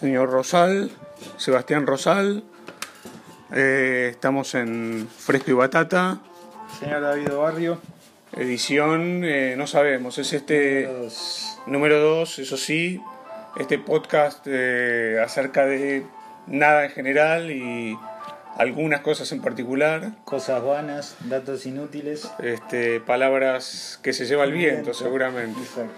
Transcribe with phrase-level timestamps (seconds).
[0.00, 0.90] señor Rosal,
[1.36, 2.42] Sebastián Rosal.
[3.54, 6.20] Eh, estamos en Fresco y Batata,
[6.78, 7.78] Señor David Barrio.
[8.36, 10.88] edición, eh, no sabemos, es este
[11.66, 13.02] número 2, eso sí,
[13.58, 16.04] este podcast eh, acerca de
[16.46, 17.98] nada en general y
[18.56, 22.30] algunas cosas en particular, Cosas vanas, datos inútiles.
[22.38, 24.94] este, palabras que se lleva el viento Viento.
[24.94, 25.60] seguramente.
[25.60, 25.92] Exacto.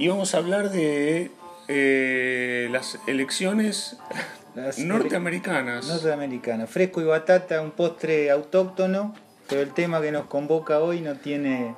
[0.00, 1.30] Y vamos a hablar de
[1.68, 3.98] eh, las elecciones
[4.54, 5.86] Las norteamericanas.
[5.88, 6.66] Norteamericano.
[6.66, 9.14] Fresco y batata, un postre autóctono,
[9.46, 11.74] pero el tema que nos convoca hoy no tiene,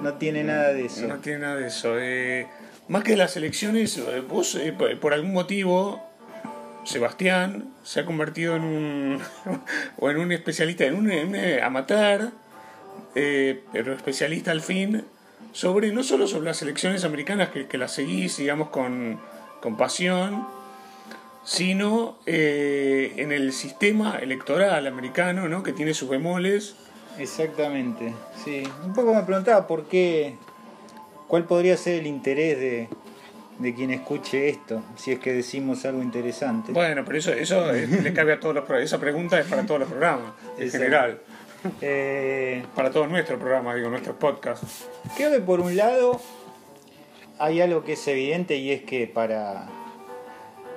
[0.00, 1.08] no tiene nada de eso.
[1.08, 1.98] No tiene nada de eso.
[1.98, 2.46] Eh,
[2.86, 6.00] más que las elecciones, eh, vos eh, por por algún motivo,
[6.84, 9.20] Sebastián se ha convertido en un
[9.98, 12.30] o en un especialista, en un, en un amateur,
[13.16, 15.04] eh, pero especialista al fin,
[15.52, 19.18] sobre no solo sobre las elecciones americanas que, que las seguís, digamos, con,
[19.60, 20.46] con pasión,
[21.48, 25.62] sino eh, en el sistema electoral americano, ¿no?
[25.62, 26.76] que tiene sus bemoles.
[27.18, 28.62] Exactamente, sí.
[28.84, 30.36] Un poco me preguntaba por qué,
[31.26, 32.88] cuál podría ser el interés de,
[33.58, 36.72] de quien escuche esto, si es que decimos algo interesante.
[36.72, 38.92] Bueno, pero eso, eso eh, le cabe a todos los programas.
[38.92, 41.20] Esa pregunta es para todos los programas, en general.
[41.80, 44.86] Eh, Para todos nuestros programas, digo, nuestros podcasts.
[45.16, 46.20] Creo que por un lado
[47.38, 49.68] hay algo que es evidente y es que para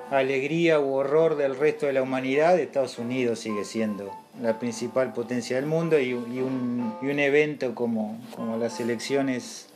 [0.09, 5.55] alegría u horror del resto de la humanidad, Estados Unidos sigue siendo la principal potencia
[5.55, 9.67] del mundo y, y un, y un evento como, como las elecciones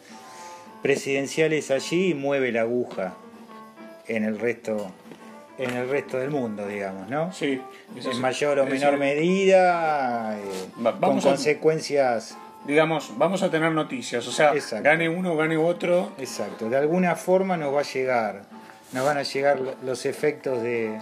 [0.81, 3.13] presidenciales allí mueve la aguja
[4.07, 4.91] en el resto
[5.57, 7.31] en el resto del mundo, digamos, ¿no?
[7.31, 7.61] Sí,
[7.97, 8.21] eso En sí.
[8.21, 10.41] mayor o menor medida, eh,
[10.85, 14.83] Va- con a- consecuencias Digamos, vamos a tener noticias, o sea, Exacto.
[14.83, 16.13] gane uno, gane otro.
[16.17, 18.41] Exacto, de alguna forma nos va a llegar,
[18.91, 20.97] nos van a llegar los efectos de,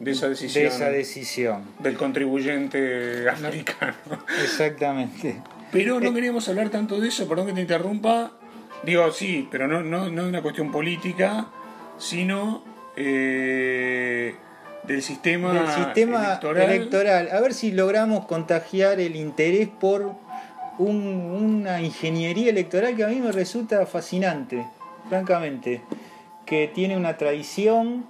[0.00, 1.62] De esa de decisión esa decisión.
[1.78, 3.94] del contribuyente americano.
[4.42, 5.40] Exactamente.
[5.70, 6.00] Pero Eh.
[6.00, 8.32] no queríamos hablar tanto de eso, perdón que te interrumpa.
[8.82, 11.46] Digo, sí, pero no, no, no es una cuestión política,
[11.98, 12.64] sino
[12.96, 14.34] eh,
[14.84, 16.70] del sistema, El sistema electoral.
[16.70, 17.28] electoral.
[17.32, 20.12] a ver si logramos contagiar el interés por
[20.78, 24.66] un- una ingeniería electoral que a mí me resulta fascinante,
[25.08, 25.82] francamente,
[26.46, 28.04] que tiene una tradición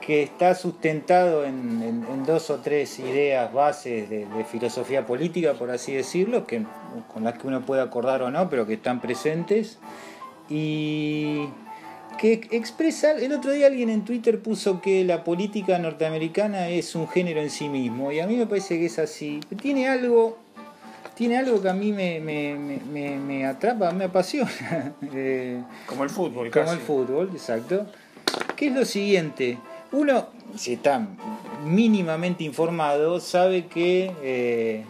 [0.00, 5.54] que está sustentado en, en- en dos o tres ideas bases de, de filosofía política,
[5.54, 6.64] por así decirlo, que,
[7.12, 9.78] con las que uno puede acordar o no, pero que están presentes.
[10.48, 11.48] Y
[12.18, 17.08] que expresa, el otro día alguien en Twitter puso que la política norteamericana es un
[17.08, 19.40] género en sí mismo, y a mí me parece que es así.
[19.60, 20.38] Tiene algo,
[21.14, 24.50] tiene algo que a mí me, me, me- me- me atrapa, me apasiona.
[25.14, 26.76] Eh, Como el fútbol, como casi.
[26.76, 27.86] el fútbol, exacto.
[28.56, 29.58] Que es lo siguiente.
[29.92, 30.26] Uno,
[30.56, 31.06] si está
[31.64, 34.84] mínimamente informado, sabe que eh,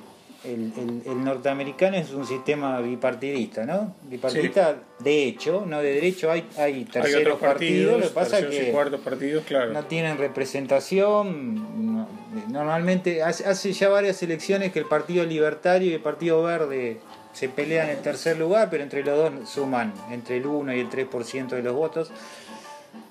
[0.47, 3.95] el, el- el norteamericano es un sistema bipartidista, ¿no?
[4.05, 6.31] Bipartidista de hecho, no de derecho.
[6.31, 9.45] Hay, hay Hay terceros otros partidos, partidos, lo que pasa es y que cuartos partidos,
[9.45, 9.73] claro.
[9.73, 11.95] no tienen representación.
[11.97, 12.09] no-
[12.49, 16.99] normalmente, hace, hace ya varias elecciones que el Partido Libertario y el Partido Verde
[17.33, 20.89] se pelean en tercer lugar, pero entre los dos suman entre el 1 y el
[20.89, 22.11] 3% de los votos.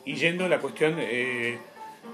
[0.03, 1.57] Y yendo a la cuestión eh,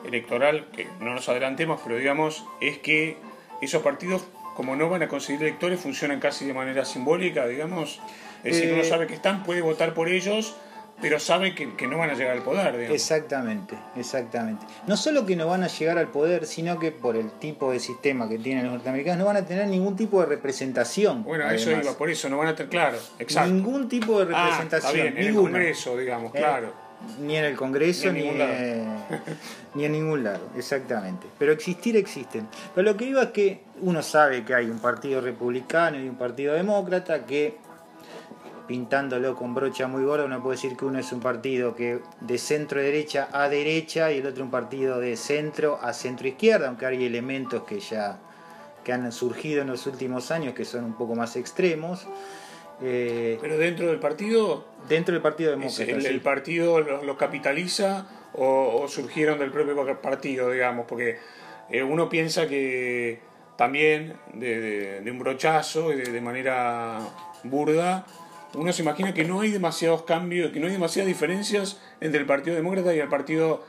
[0.05, 3.17] electoral, que no nos adelantemos, pero digamos, es que
[3.61, 4.23] esos partidos,
[4.61, 7.99] como no van a conseguir electores, funcionan casi de manera simbólica, digamos.
[8.43, 10.55] Es decir, Eh, uno sabe que están, puede votar por ellos,
[11.01, 12.93] pero sabe que, que no van a llegar al poder, digamos.
[12.93, 14.63] Exactamente, exactamente.
[14.85, 17.79] No solo que no van a llegar al poder, sino que por el tipo de
[17.79, 21.23] sistema que tienen los norteamericanos no van a tener ningún tipo de representación.
[21.23, 23.51] Bueno, eso iba, por eso no van a tener, claro, exacto.
[23.51, 25.51] Ningún tipo de Ah, representación, está bien, en el ninguna.
[25.53, 26.90] Congreso, digamos, Eh, claro.
[27.19, 29.17] Ni en el Congreso, Ni ni en en, ningún lado.
[29.75, 31.27] ni en ningún lado, exactamente.
[31.37, 32.47] Pero existir existen.
[32.73, 36.15] Pero lo que iba es que uno sabe que hay un partido republicano y un
[36.15, 37.57] partido demócrata que,
[38.67, 42.37] pintándolo con brocha muy gorda, uno puede decir que uno es un partido que de
[42.37, 46.85] centro derecha a derecha y el otro un partido de centro a centro izquierda, aunque
[46.85, 48.19] hay elementos que ya
[48.83, 52.07] que han surgido en los últimos años que son un poco más extremos.
[52.83, 55.91] Eh, Pero dentro del partido, dentro del Partido ¿es Demócrata.
[55.91, 56.07] el, sí.
[56.07, 61.17] el partido los lo capitaliza o, o surgieron del propio partido, digamos, porque
[61.69, 63.19] eh, uno piensa que
[63.57, 66.99] también de, de- de un brochazo y de, de manera
[67.43, 68.05] burda,
[68.55, 72.25] uno se imagina que no hay demasiados cambios, que no hay demasiadas diferencias entre el
[72.25, 73.63] Partido Demócrata y el Partido,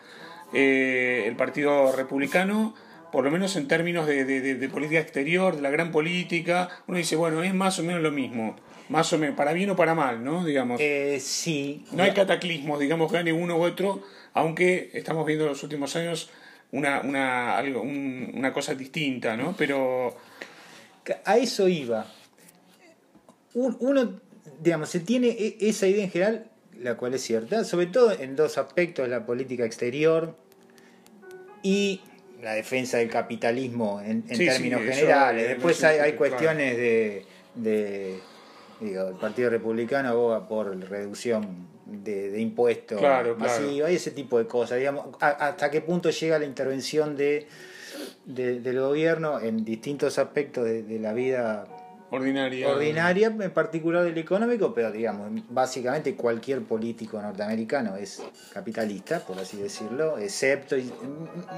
[0.54, 2.74] eh, el partido Republicano,
[3.12, 6.68] por lo menos en términos de, de, de, de política exterior, de la gran política,
[6.86, 8.56] uno dice, bueno, es más o menos lo mismo.
[8.88, 10.44] Más o menos, para bien o para mal, ¿no?
[10.44, 10.80] Digamos.
[10.80, 11.84] Eh, sí.
[11.92, 14.02] No hay cataclismos, digamos, gane uno u otro,
[14.34, 16.30] aunque estamos viendo en los últimos años
[16.72, 19.54] una, una, algo, un- una cosa distinta, ¿no?
[19.56, 20.16] Pero
[21.24, 22.06] A eso iba.
[23.54, 24.20] Un- Uno,
[24.62, 26.46] digamos, se tiene e- esa idea en general,
[26.80, 30.36] la cual es cierta, sobre todo en dos aspectos, la política exterior
[31.62, 32.00] y
[32.42, 35.48] la defensa del capitalismo en, en Sí, términos sí, generales.
[35.48, 36.16] Después hay, claro.
[36.16, 37.24] cuestiones de,
[37.54, 38.18] de,
[38.82, 43.68] digo, el Partido Republicano aboga por reducción de, de impuestos Claro, claro.
[43.68, 44.78] y ese tipo de cosas.
[44.78, 47.46] Digamos, a- hasta qué punto llega la intervención de,
[48.24, 51.66] de- del gobierno en distintos aspectos de, de la vida
[52.10, 52.68] ordinaria.
[52.68, 59.56] ordinaria, en particular del económico, pero digamos, básicamente cualquier político norteamericano es capitalista, por así
[59.56, 60.76] decirlo, excepto,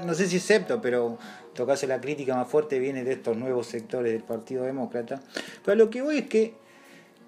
[0.05, 1.17] no sé si excepto, pero
[1.65, 5.21] caso la crítica más fuerte viene de estos nuevos sectores del Partido Demócrata.
[5.63, 6.53] Pero lo que voy es que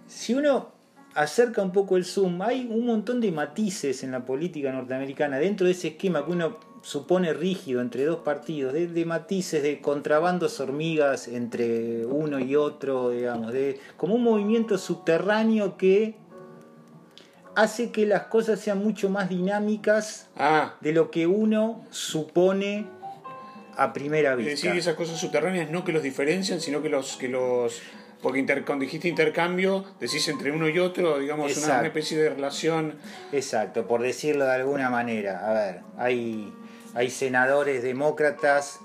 [0.07, 0.71] si uno
[1.13, 5.65] acerca un poco el zoom, hay un montón de matices en la política norteamericana dentro
[5.65, 10.59] de ese esquema que uno supone rígido entre dos partidos, de, de matices, de contrabandos
[10.59, 16.15] hormigas entre uno y otro, digamos, de como un movimiento subterráneo que
[17.55, 22.85] hace que las cosas sean mucho más dinámicas Ah, de lo que uno supone
[23.75, 24.51] a primera es vista.
[24.51, 27.17] decir, esas cosas subterráneas no que los diferencian, sino que los...
[27.17, 27.81] Que los
[28.21, 31.79] porque inter- cuando dijiste intercambio, decís entre uno y otro, digamos, una, Exacto.
[31.79, 32.95] una especie de relación...
[33.31, 35.47] Exacto, por decirlo de alguna manera.
[35.49, 36.53] A ver, hay,
[36.95, 38.79] hay senadores demócratas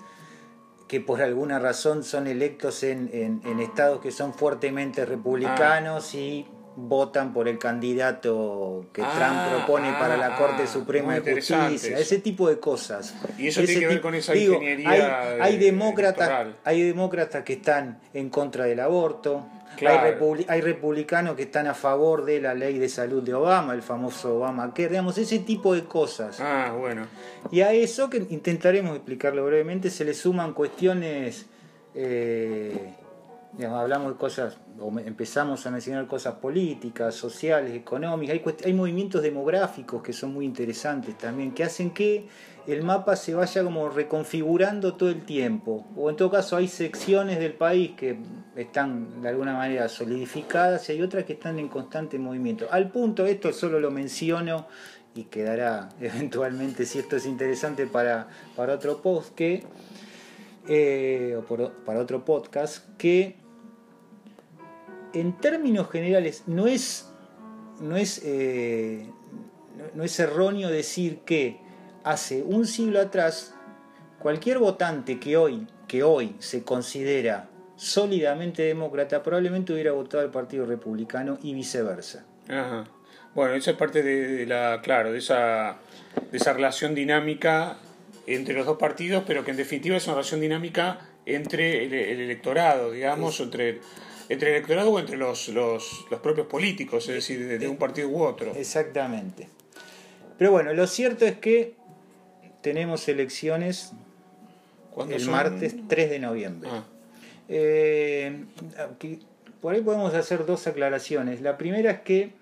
[0.88, 6.46] que por alguna razón son electos en, en- en estados que son fuertemente republicanos y
[6.76, 11.20] votan por el candidato que Ah, Trump propone ah, para la Corte ah, Suprema muy
[11.20, 13.14] de Justicia, ese tipo de cosas.
[13.38, 16.56] Y eso Ese tiene que ver con esa digo, ingeniería hay, hay de- demócratas, electoral.
[16.64, 19.46] hay demócratas que están en contra del aborto,
[19.76, 20.00] Claro.
[20.00, 23.72] hay, republi- hay republicanos que están a favor de la ley de salud de Obama,
[23.72, 26.38] el famoso Obamacare, digamos, ese tipo de cosas.
[26.40, 27.06] Ah, bueno.
[27.50, 31.46] Y a eso, que intentaremos explicarlo brevemente, se le suman cuestiones,
[31.94, 32.94] eh,
[33.60, 40.02] hablamos de cosas, o empezamos a mencionar cosas políticas, sociales, económicas, hay, hay movimientos demográficos
[40.02, 42.28] que son muy interesantes también, que hacen que
[42.66, 47.38] el mapa se vaya como reconfigurando todo el tiempo, o en todo caso hay secciones
[47.38, 48.16] del país que
[48.56, 52.68] están de alguna manera solidificadas y hay otras que están en constante movimiento.
[52.70, 54.66] Al punto, esto solo lo menciono
[55.14, 59.64] y quedará eventualmente, si esto es interesante para, para otro post, que,
[60.68, 63.41] eh, o para otro podcast, que
[65.14, 67.08] en términos generales no es,
[67.80, 69.06] no es, eh,
[69.94, 71.58] no- es erróneo decir que
[72.04, 73.54] hace un siglo atrás
[74.18, 80.66] cualquier votante que hoy, que hoy se considera sólidamente demócrata probablemente hubiera votado al Partido
[80.66, 82.24] Republicano y viceversa.
[82.48, 82.84] Ajá.
[83.34, 85.78] Bueno, esa es parte de, de la, claro, de esa,
[86.30, 87.78] de esa relación dinámica
[88.26, 92.20] entre los dos partidos, pero que en definitiva es una relación dinámica entre el, el
[92.20, 93.80] electorado, digamos, entre,
[94.32, 97.76] entre el electorado o entre los, los, los propios políticos, es decir, de, de un
[97.76, 98.54] partido u otro.
[98.54, 99.48] Exactamente.
[100.38, 101.74] Pero bueno, lo cierto es que
[102.62, 103.92] tenemos elecciones
[104.92, 105.32] ¿Cuándo el son?
[105.32, 106.70] martes 3 de noviembre.
[106.72, 106.84] Ah,
[107.48, 108.44] Eh,
[108.78, 109.20] aquí-
[109.60, 111.40] por ahí podemos hacer dos aclaraciones.
[111.40, 112.32] La primera es que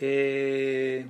[0.00, 1.06] eh,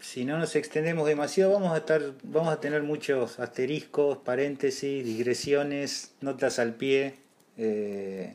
[0.00, 6.14] si no nos extendemos demasiado vamos a estar vamos a tener muchos asteriscos, paréntesis, digresiones,
[6.20, 7.14] notas al pie,
[7.56, 8.34] eh,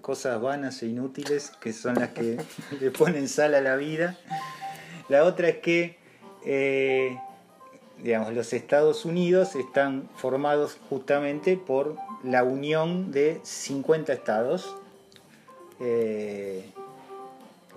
[0.00, 2.38] cosas vanas e inútiles que son las que
[2.80, 4.16] le ponen sal a la vida.
[5.08, 5.98] La otra es que
[6.44, 7.18] eh,
[8.02, 14.76] digamos, los Estados Unidos están formados justamente por la unión de 50 estados,
[15.80, 16.64] eh,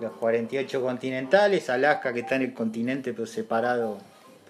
[0.00, 3.98] los 48 continentales, Alaska que está en el continente pero separado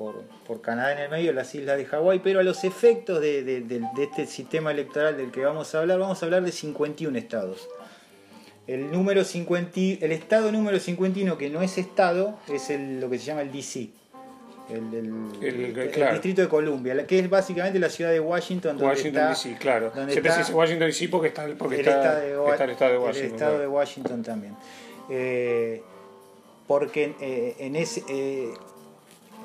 [0.00, 3.44] por, por Canadá en el medio, las islas de Hawái, pero a los efectos de,
[3.44, 6.50] de- de- de este sistema electoral del que vamos a hablar, vamos a hablar de
[6.52, 7.68] 51 estados.
[8.66, 13.10] El, número 50, y- el estado número 51 que no es estado es el- lo
[13.10, 13.90] que se llama el DC.
[14.70, 18.86] El, el- El- el distrito de Columbia, que es básicamente la ciudad de Washington, donde
[18.86, 19.92] Washington está DC, claro.
[19.94, 22.64] donde Siempre se está dice Washington DC porque está, porque el, está, estado de, está
[22.64, 23.32] el estado de el Washington.
[23.34, 23.58] estado claro.
[23.60, 24.56] de Washington también.
[25.10, 25.82] Eh,
[26.66, 28.54] porque eh, en ese eh,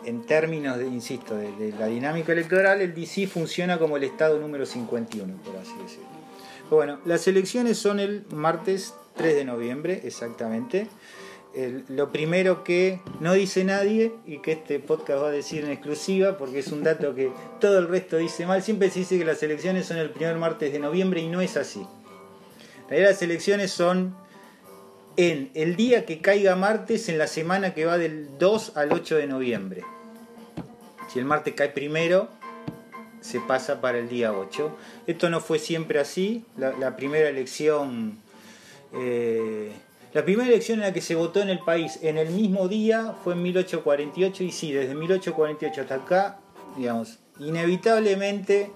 [0.06, 4.66] en términos de, insisto, de, la dinámica electoral, el DC funciona como el estado número
[4.66, 6.06] 51, por así decirlo.
[6.70, 10.88] Bueno, las elecciones son el martes 3 de noviembre, exactamente.
[11.90, 16.38] lo primero que no dice nadie y que este podcast va a decir en exclusiva
[16.38, 18.62] porque es un dato que todo el resto dice mal.
[18.62, 21.56] Siempre se dice que las elecciones son el primer martes de noviembre y no es
[21.56, 21.86] así.
[22.90, 24.16] Las elecciones son
[25.18, 29.16] en el día que caiga martes en la semana que va del 2 al 8
[29.18, 29.84] de noviembre.
[31.16, 32.28] Si el martes cae primero,
[33.22, 34.78] se pasa para el día 8.
[35.08, 36.44] Esto no fue siempre así.
[36.58, 38.20] La, primera elección,
[38.92, 39.72] eh,
[40.14, 43.16] la primera elección en la que se votó en el país en el mismo día
[43.24, 46.40] fue en 1848 y sí, desde 1848 hasta acá,
[46.76, 48.74] digamos, inevitablemente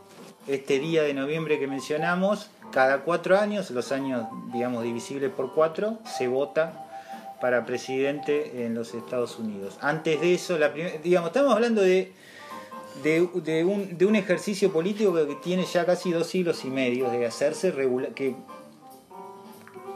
[0.47, 5.99] este día de noviembre que mencionamos, cada cuatro años, los años, digamos, divisibles por cuatro,
[6.05, 6.85] se vota
[7.41, 9.77] para presidente en los Estados Unidos.
[9.81, 12.13] Antes de eso, la digamos, estamos hablando de
[13.03, 17.09] de, de un, de un ejercicio político que tiene ya casi dos siglos y medio
[17.09, 18.35] de hacerse regular, que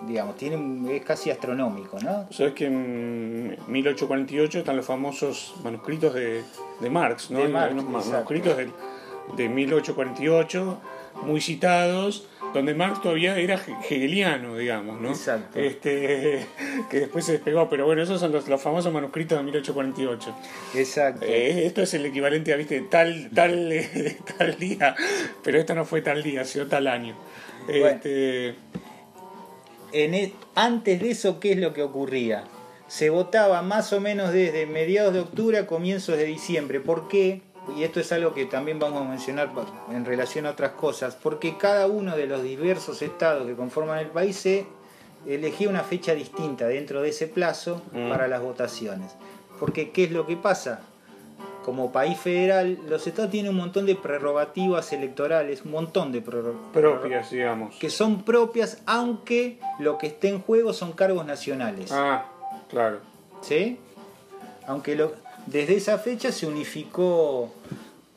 [0.07, 2.27] digamos, tiene, es casi astronómico, ¿no?
[2.31, 6.43] Sabes que en 1848 están los famosos manuscritos de,
[6.81, 7.39] de Marx, ¿no?
[7.39, 8.71] De Marx, manuscritos del-
[9.37, 10.77] de, 1848,
[11.21, 15.09] muy citados, donde Marx todavía era he- hegeliano, digamos, ¿no?
[15.09, 15.59] Exacto.
[15.59, 16.45] Este,
[16.89, 20.35] que después se despegó, pero bueno, esos son los, los famosos manuscritos de 1848.
[20.75, 21.25] Exacto.
[21.25, 24.95] Eh, esto es el equivalente a, viste, tal, tal, eh, tal día,
[25.43, 27.15] pero esto no fue tal día, sino tal año.
[27.67, 27.85] Bueno.
[27.87, 28.55] Este,
[29.93, 32.43] En e- antes de eso, ¿qué es lo que ocurría?
[32.87, 36.79] Se votaba más o menos desde mediados de octubre a comienzos de diciembre.
[36.79, 37.41] ¿Por qué?
[37.77, 39.49] Y esto es algo que también vamos a mencionar
[39.91, 41.15] en relación a otras cosas.
[41.15, 44.65] Porque cada uno de los diversos estados que conforman el país se
[45.25, 48.09] elegía una fecha distinta dentro de ese plazo Mm.
[48.09, 49.15] para las votaciones.
[49.59, 50.81] Porque, ¿qué es lo que pasa?
[51.63, 57.31] Como país federal, los estados tienen un montón de prerrogativas electorales, un montón de propias,
[57.31, 57.75] digamos.
[57.77, 61.89] que son propias, aunque lo que esté en juego son cargos nacionales.
[61.93, 62.25] Ah,
[62.69, 62.97] claro.
[63.41, 63.79] ¿Sí?
[64.67, 65.13] Aunque lo,
[65.47, 67.53] desde esa fecha se unificó,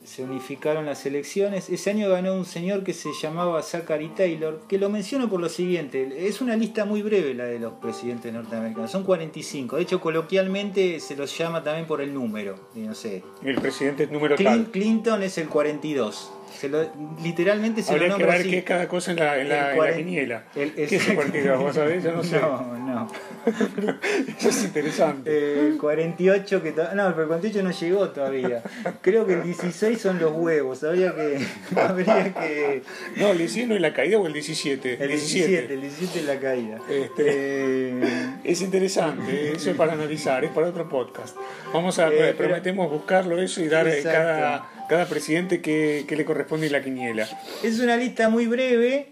[0.05, 1.69] se unificaron las elecciones.
[1.69, 5.49] Ese año ganó un señor que se llamaba Zachary Taylor, que lo menciono por lo
[5.49, 6.27] siguiente.
[6.29, 8.91] Es una lista muy breve la de los presidentes norteamericanos.
[8.91, 9.77] Son 45.
[9.77, 12.55] De hecho, coloquialmente se los llama también por el número.
[12.77, 13.23] No sé.
[13.43, 14.71] El presidente es número Clin- tal.
[14.71, 16.31] Clinton es el 42.
[16.59, 16.83] Se lo,
[17.23, 18.51] literalmente se Habría lo que nombra ver así.
[18.51, 20.45] qué es cada cosa en la, en la, en la quiniela.
[20.55, 21.15] el- ¿Qué es el.
[21.15, 21.59] 42?
[21.59, 22.03] ¿Vos sabés?
[22.05, 22.39] Yo no sé.
[22.41, 23.11] No, no.
[24.39, 25.31] Eso es interesante.
[25.31, 28.63] Eh, El 48 que to- no, pero el 48 no llegó todavía.
[29.03, 30.83] Creo que el 16 son los huevos.
[30.85, 31.39] Habría que
[31.81, 32.83] habría que
[33.17, 34.95] No, el 16 no es la caída o el 17.
[35.01, 36.79] el 17, el 17 es la caída.
[36.89, 37.23] Este.
[37.27, 38.01] Eh,
[38.45, 41.37] Es interesante, eso es para analizar, es para otro podcast.
[41.73, 44.19] Vamos a, Eh, pero- prometemos buscarlo eso y dar eh, Exacto.
[44.19, 47.29] cada, cada presidente que, que le corresponde la quiniela.
[47.63, 49.09] es una lista muy breve,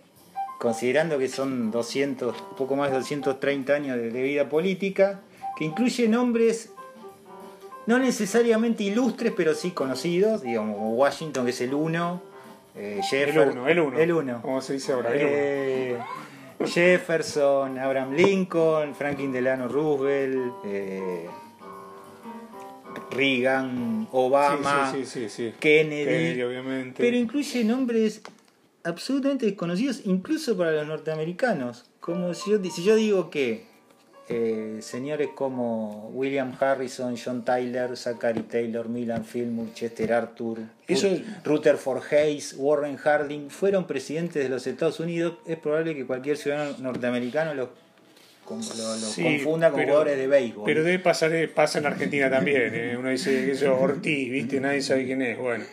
[0.59, 5.21] considerando que son 200, poco más de 230 años de, de vida política,
[5.57, 6.71] que incluye nombres
[7.87, 12.23] no necesariamente ilustres, pero sí conocidos, digamos, Washington, que es el uno,
[12.77, 13.99] eh, El Jeffer- uno, el uno.
[13.99, 14.41] El uno.
[14.43, 15.29] Como se dice ahora, el uno.
[15.31, 15.99] Eh,
[16.65, 21.27] Jefferson, Abraham Lincoln, Franklin Delano Roosevelt, eh,
[23.15, 25.53] Reagan, Obama, Sí, sí, sí, sí, sí.
[25.59, 27.03] Kennedy, Kennedy, obviamente.
[27.03, 28.21] pero incluye nombres
[28.83, 31.85] absolutamente desconocidos incluso para los norteamericanos.
[32.01, 33.73] Como si yo, si yo digo que
[34.29, 41.25] eh, señores como William Harrison, John Tyler, Zachary Taylor, Milan Fillmore, Chester Arthur, Eso- Rut-
[41.45, 46.75] Rutherford Hayes, Warren Harding fueron presidentes de los Estados Unidos, es probable que cualquier ciudadano
[46.79, 47.69] norteamericano los,
[48.45, 48.65] con- lo-
[48.97, 50.65] los Sí, confunda con pero- jugadores de béisbol.
[50.65, 52.71] Pero debe pasar, eh, pasa en Argentina también.
[52.75, 52.97] eh.
[52.99, 54.61] Uno dice que eso Ortiz, ¿viste?
[54.61, 55.39] Nadie sabe quién es.
[55.39, 55.65] Bueno,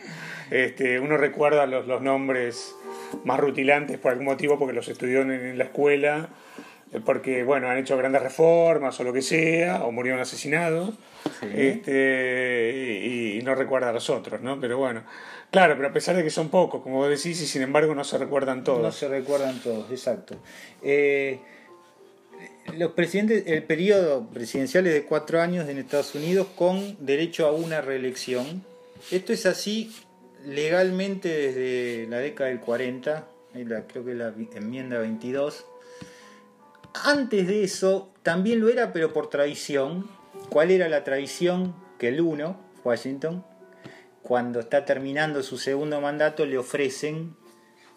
[0.50, 2.74] este, uno recuerda los, los nombres
[3.24, 6.28] más rutilantes por algún motivo porque los estudió en, en la escuela,
[6.92, 10.94] eh, porque, bueno, han hecho grandes reformas o lo que sea, o murieron asesinados.
[11.40, 11.46] Sí.
[11.54, 14.58] Este, y, y no recuerda a los otros, ¿no?
[14.60, 15.02] Pero bueno,
[15.50, 18.04] claro, pero a pesar de que son pocos, como vos decís, y sin embargo no
[18.04, 18.82] se recuerdan todos.
[18.82, 20.36] No se recuerdan todos, exacto.
[20.82, 21.38] Eh,
[22.76, 27.52] los presidentes, el periodo presidencial es de cuatro años en Estados Unidos con derecho a
[27.52, 28.64] una reelección.
[29.10, 29.94] Esto es así
[30.44, 35.64] legalmente desde la década del 40, ahí la- creo que la enmienda 22.
[37.04, 40.08] Antes de eso también lo era, pero por tradición.
[40.48, 41.74] ¿Cuál era la tradición?
[41.98, 43.44] Que el uno, Washington,
[44.22, 47.36] cuando está terminando su segundo mandato, le ofrecen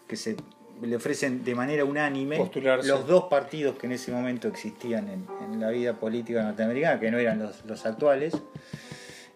[0.07, 0.35] que se
[0.81, 2.87] le ofrecen de manera unánime Postularse.
[2.87, 7.11] los dos partidos que en ese momento existían en, en la vida política norteamericana, que
[7.11, 8.33] no eran los, los actuales.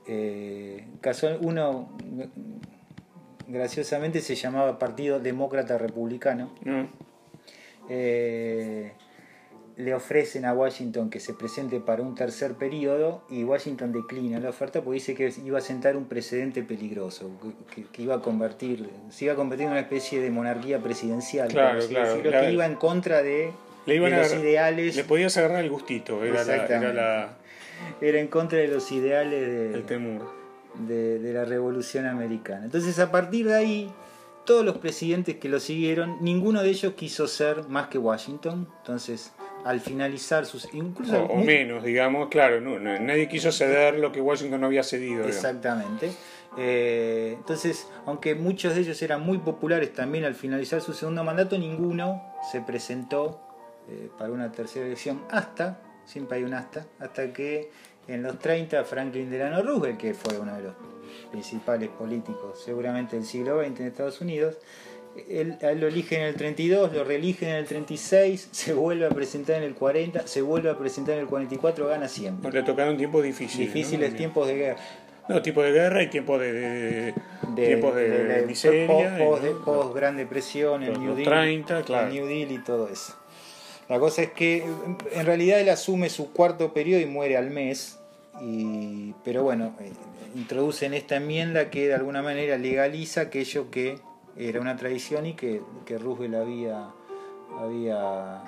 [0.07, 0.85] Eh,
[1.41, 1.89] uno
[3.47, 6.51] graciosamente se llamaba Partido Demócrata Republicano.
[6.63, 6.89] ¿no?
[7.89, 8.93] Eh,
[9.79, 14.49] le ofrecen a Washington que se presente para un tercer periodo y Washington declina la
[14.49, 17.31] oferta porque dice que iba a sentar un precedente peligroso,
[17.73, 21.47] que, que iba a convertir, se iba a convertir en una especie de monarquía presidencial,
[21.47, 23.53] Claro, claro, decirlo, que iba en contra de,
[23.85, 26.93] Le iban de a los agarrar- ideales, Le podías agarrar el gustito, era, la, era
[26.93, 27.37] la-
[28.01, 30.29] era en contra de los ideales de, el temor.
[30.87, 32.65] de, de la Revolución Americana.
[32.65, 33.93] Entonces, a partir de ahí,
[34.45, 38.67] todos los presidentes que lo siguieron, ninguno de ellos quiso ser más que Washington.
[38.79, 39.31] Entonces,
[39.65, 40.73] al finalizar sus.
[40.73, 44.83] Incluso O, menos, digamos, claro, no- no- nadie quiso ceder lo que Washington no había
[44.83, 45.25] cedido.
[45.27, 46.11] Exactamente.
[46.57, 51.57] Eh, entonces, aunque muchos de ellos eran muy populares también al finalizar su segundo mandato,
[51.57, 53.39] ninguno se presentó
[53.87, 57.71] eh, para una tercera elección hasta, siempre hay un hasta, hasta que
[58.07, 60.73] en los 30 Franklin Delano Roosevelt, que fue uno de los
[61.31, 64.57] principales políticos seguramente del siglo XX en Estados Unidos,
[65.29, 69.57] él, lo eligen en el 32, lo reeligen en el 36, se vuelve a presentar
[69.57, 72.51] en el 40, se vuelve a presentar en el 44, gana siempre.
[72.51, 73.73] Le tocaron tiempos difíciles.
[73.73, 74.17] Difíciles ¿no?
[74.17, 74.79] tiempos de guerra.
[75.27, 77.13] No, tiempos de guerra y tiempos de, de-
[77.55, 79.17] de, tiempos de, de miseria.
[79.17, 82.07] post, post- Gran Depresión, el New Deal, 30, claro.
[82.07, 83.15] el New Deal y todo eso.
[83.89, 84.63] La cosa es que
[85.13, 87.99] en realidad él asume su cuarto periodo y muere al mes,
[88.41, 89.91] y, pero bueno, eh,
[90.35, 93.97] introducen esta enmienda que de alguna manera legaliza aquello que
[94.37, 96.89] era una tradición y que, que Roosevelt había,
[97.59, 98.43] había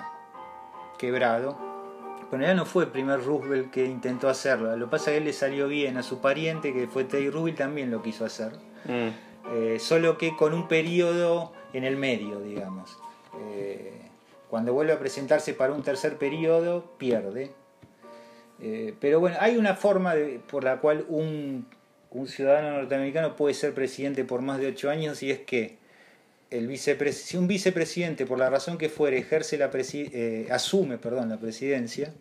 [0.98, 1.56] quebrado.
[2.30, 4.74] Pero en realidad no fue el primer Roosevelt que intentó hacerlo.
[4.76, 7.28] Lo que pasa es que él le salió bien, a su pariente, que fue Teddy
[7.30, 8.52] Roosevelt, también lo quiso hacer.
[8.86, 9.08] Mm.
[9.54, 12.98] Eh, solo que con un periodo en el medio, digamos.
[13.48, 14.00] Eh,
[14.48, 17.52] cuando vuelve a presentarse para un tercer periodo, pierde.
[18.60, 21.66] Eh, pero bueno, hay una forma de- por la cual un,
[22.14, 25.76] un ciudadano norteamericano puede ser presidente por más de ocho años y es que
[26.50, 30.98] el vicepres- si un vicepresidente, por la razón que fuere, ejerce la presi- eh, asume
[30.98, 32.12] perdón, la presidencia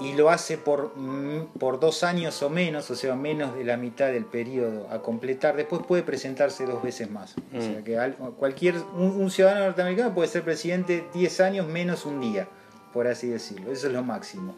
[0.00, 3.76] y lo hace por, mm, por dos años o menos, o sea, menos de la
[3.76, 7.36] mitad del periodo a completar, después puede presentarse dos veces más.
[7.56, 7.84] O sea, Mm.
[7.84, 12.48] que al- cualquier, un, un ciudadano norteamericano puede ser presidente 10 años menos un día,
[12.92, 13.70] por así decirlo.
[13.70, 14.56] Eso es lo máximo.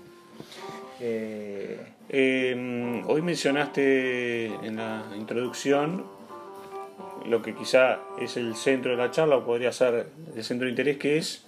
[1.00, 1.78] Eh,
[2.08, 6.04] Eh, hoy mencionaste en la introducción
[7.28, 10.06] lo que quizá es el centro de la charla o podría ser
[10.36, 11.44] el centro de interés, que es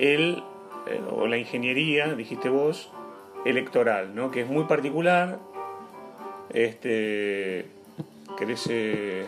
[0.00, 0.42] el
[0.88, 2.90] eh, o la ingeniería, dijiste vos,
[3.44, 4.32] electoral, ¿no?
[4.32, 5.38] que es muy particular.
[6.52, 7.66] Este,
[8.36, 9.24] ¿Querés eh,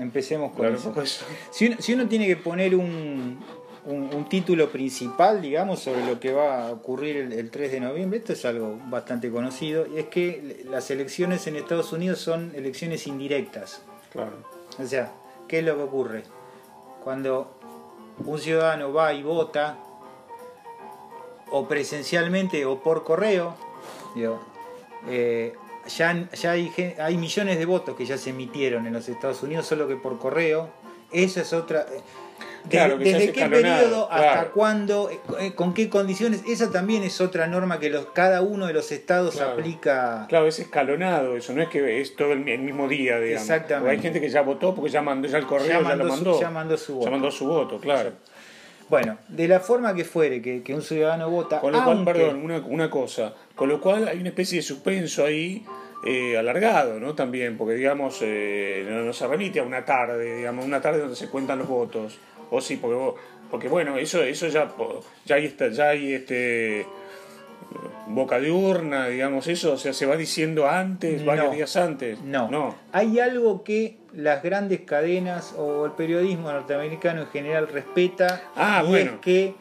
[0.00, 0.88] empecemos con eso.
[0.88, 1.26] poco de eso?
[1.50, 3.38] Si uno, si uno tiene que poner un,
[3.86, 7.80] un- un título principal, digamos, sobre lo que va a ocurrir el, el 3 de
[7.80, 12.52] noviembre, esto es algo bastante conocido, y es que las elecciones en Estados Unidos son
[12.54, 13.82] elecciones indirectas.
[14.12, 14.32] Claro.
[14.78, 15.12] O sea,
[15.48, 16.22] ¿qué es lo que ocurre?
[17.04, 17.52] Cuando
[18.24, 19.78] un ciudadano va y vota,
[21.50, 23.56] o presencialmente o por correo,
[24.14, 24.40] digo,
[25.08, 25.54] eh,
[25.88, 29.66] ya, ya hay, hay millones de votos que ya se emitieron en los Estados Unidos,
[29.66, 30.68] solo que por correo.
[31.10, 31.86] Esa es otra.
[32.68, 34.50] Claro, ¿Desde qué periodo hasta claro.
[34.52, 35.10] cuándo?
[35.10, 36.42] eh, eh, ¿Con qué condiciones?
[36.46, 39.52] Esa también es otra norma que los, cada uno de los estados Claro.
[39.52, 40.26] aplica.
[40.28, 43.42] Claro, es escalonado eso, no es que es todo el, el mismo día, digamos.
[43.48, 43.78] Exactamente.
[43.80, 46.10] Porque hay gente que ya votó porque ya mandó ya el correo, ya, lo su-
[46.10, 46.40] mandó.
[46.40, 47.04] ya mandó su voto.
[47.06, 48.12] Ya mandó su voto, claro.
[48.88, 52.42] Bueno, de la forma que fuere que, que un ciudadano vota, Con lo cual, perdón,
[52.44, 55.64] una, una cosa, con lo cual hay una especie de suspenso ahí
[56.04, 57.14] eh, alargado, ¿no?
[57.14, 61.14] También, porque digamos, eh, no, no se remite a una tarde, digamos, una tarde donde
[61.14, 62.18] se cuentan los votos.
[62.50, 63.14] O sí, porque, vos-
[63.50, 64.72] porque bueno, eso, eso ya,
[65.24, 66.86] ya hay, esta- ya hay este
[68.08, 72.20] boca de urna, digamos, eso, o sea, se va diciendo antes, varios días antes.
[72.22, 72.50] No.
[72.50, 72.74] No.
[72.92, 78.88] Hay algo que las grandes cadenas o el periodismo norteamericano en general respeta Ah, y
[78.88, 79.12] bueno.
[79.14, 79.54] es que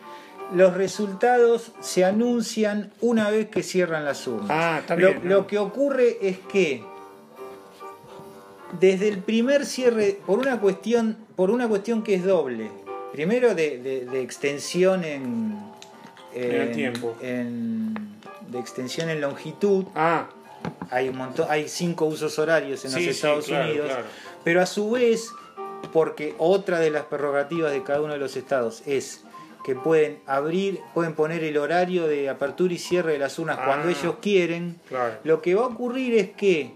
[0.56, 4.48] los resultados se anuncian una vez que cierran las urnas.
[4.50, 5.48] Ah, está Lo- bien, Lo, ¿no?
[5.48, 6.82] que ocurre es que
[8.80, 12.70] desde el primer cierre, por una cuestión, por una cuestión que es doble,
[13.12, 15.58] primero de, de- de extensión en,
[16.34, 17.16] En el tiempo.
[17.22, 17.96] en-
[18.48, 20.28] de extensión en longitud, Ah,
[20.90, 24.04] hay un montón, hay cinco usos horarios en Sí, los sí, Estados claro, Unidos, claro.
[24.44, 25.30] pero a su vez,
[25.94, 29.24] porque otra de las prerrogativas de cada uno de los estados es
[29.66, 33.66] que pueden abrir, pueden poner el horario de apertura y cierre de las urnas Ah.
[33.66, 35.16] cuando ellos quieren, claro.
[35.24, 36.74] lo que va a ocurrir es que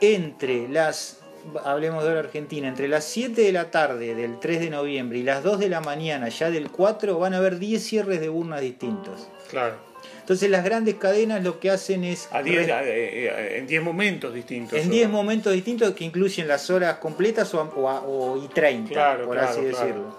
[0.00, 1.19] entre las,
[1.64, 5.22] hablemos de hora argentina, entre las 7 de la tarde del 3 de noviembre y
[5.22, 8.60] las 2 de la mañana ya del 4 van a haber 10 cierres de urnas
[8.60, 9.28] distintos.
[9.50, 9.74] Claro.
[10.20, 12.28] Entonces las grandes cadenas lo que hacen es...
[12.30, 14.78] A diez- re- a- eh, eh, en 10 momentos distintos.
[14.78, 18.46] en 10 momentos distintos que incluyen las horas completas o, a- o a- o y
[18.48, 19.76] 30, Claro, por claro, así claro.
[19.76, 20.16] decirlo.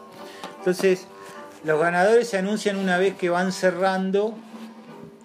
[0.57, 1.07] Entonces,
[1.63, 4.34] Los ganadores se anuncian una vez que van cerrando.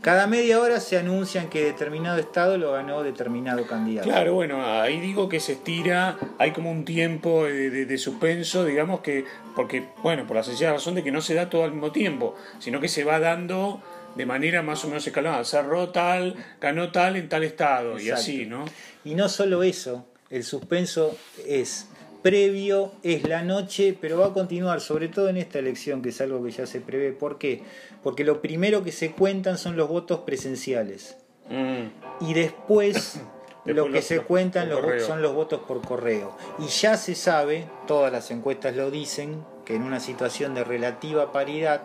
[0.07, 4.09] Cada media hora se anuncian que determinado estado lo ganó determinado candidato.
[4.09, 8.65] Claro, bueno, ahí digo que se estira, hay como un tiempo de, de- de suspenso,
[8.65, 9.25] digamos que,
[9.57, 12.37] porque, bueno, por la sencilla razón de que no se da todo al mismo tiempo,
[12.61, 13.83] sino que se va dando
[14.15, 15.43] de manera más o menos escalonada.
[15.45, 18.65] Cerró tal, ganó tal en tal estado, y así, ¿no?
[19.05, 21.89] Y no solo eso, el suspenso es
[22.27, 26.21] previo, es la noche, pero va a continuar, sobre todo en esta elección, que es
[26.21, 27.13] algo que ya se prevé.
[27.13, 27.63] ¿Por qué?
[28.03, 31.19] Porque lo primero que se cuentan son los votos presenciales.
[31.49, 33.21] Mm, Y después
[33.65, 36.37] lo que se cuentan los son los votos por correo.
[36.59, 41.31] Y ya se sabe, todas las encuestas lo dicen, que en una situación de relativa
[41.31, 41.83] paridad,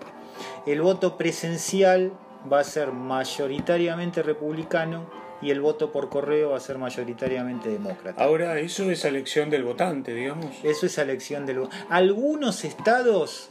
[0.66, 2.14] el voto presencial
[2.52, 5.06] va a ser mayoritariamente republicano
[5.42, 8.24] y el voto por correo va a ser mayoritariamente demócrata.
[8.24, 10.48] Ahora, eso es elección del votante, digamos.
[10.64, 11.76] Eso es elección del voto.
[11.90, 13.50] Algunos estados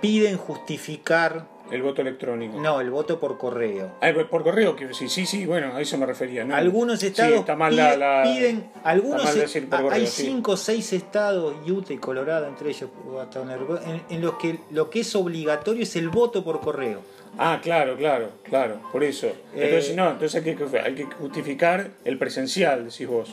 [0.00, 2.58] piden justificar, El voto electrónico.
[2.58, 3.92] no, el voto por correo.
[4.00, 6.42] Ah, por correo, quiero decir, sí, sí, bueno, a eso me refería.
[6.44, 6.54] ¿no?
[6.56, 10.06] Algunos Sí, estados está mal pide- la- la- piden, algunos está mal decir por hay
[10.06, 10.22] sí.
[10.24, 12.88] cinco o seis estados, Utah y Colorado entre ellos,
[13.86, 17.02] en, en los que lo que es obligatorio es el voto por correo.
[17.38, 19.28] Ah, claro, claro, claro, por eso.
[19.54, 23.30] Entonces, Eh, no, entonces hay que, hay que justificar el presencial, decís vos.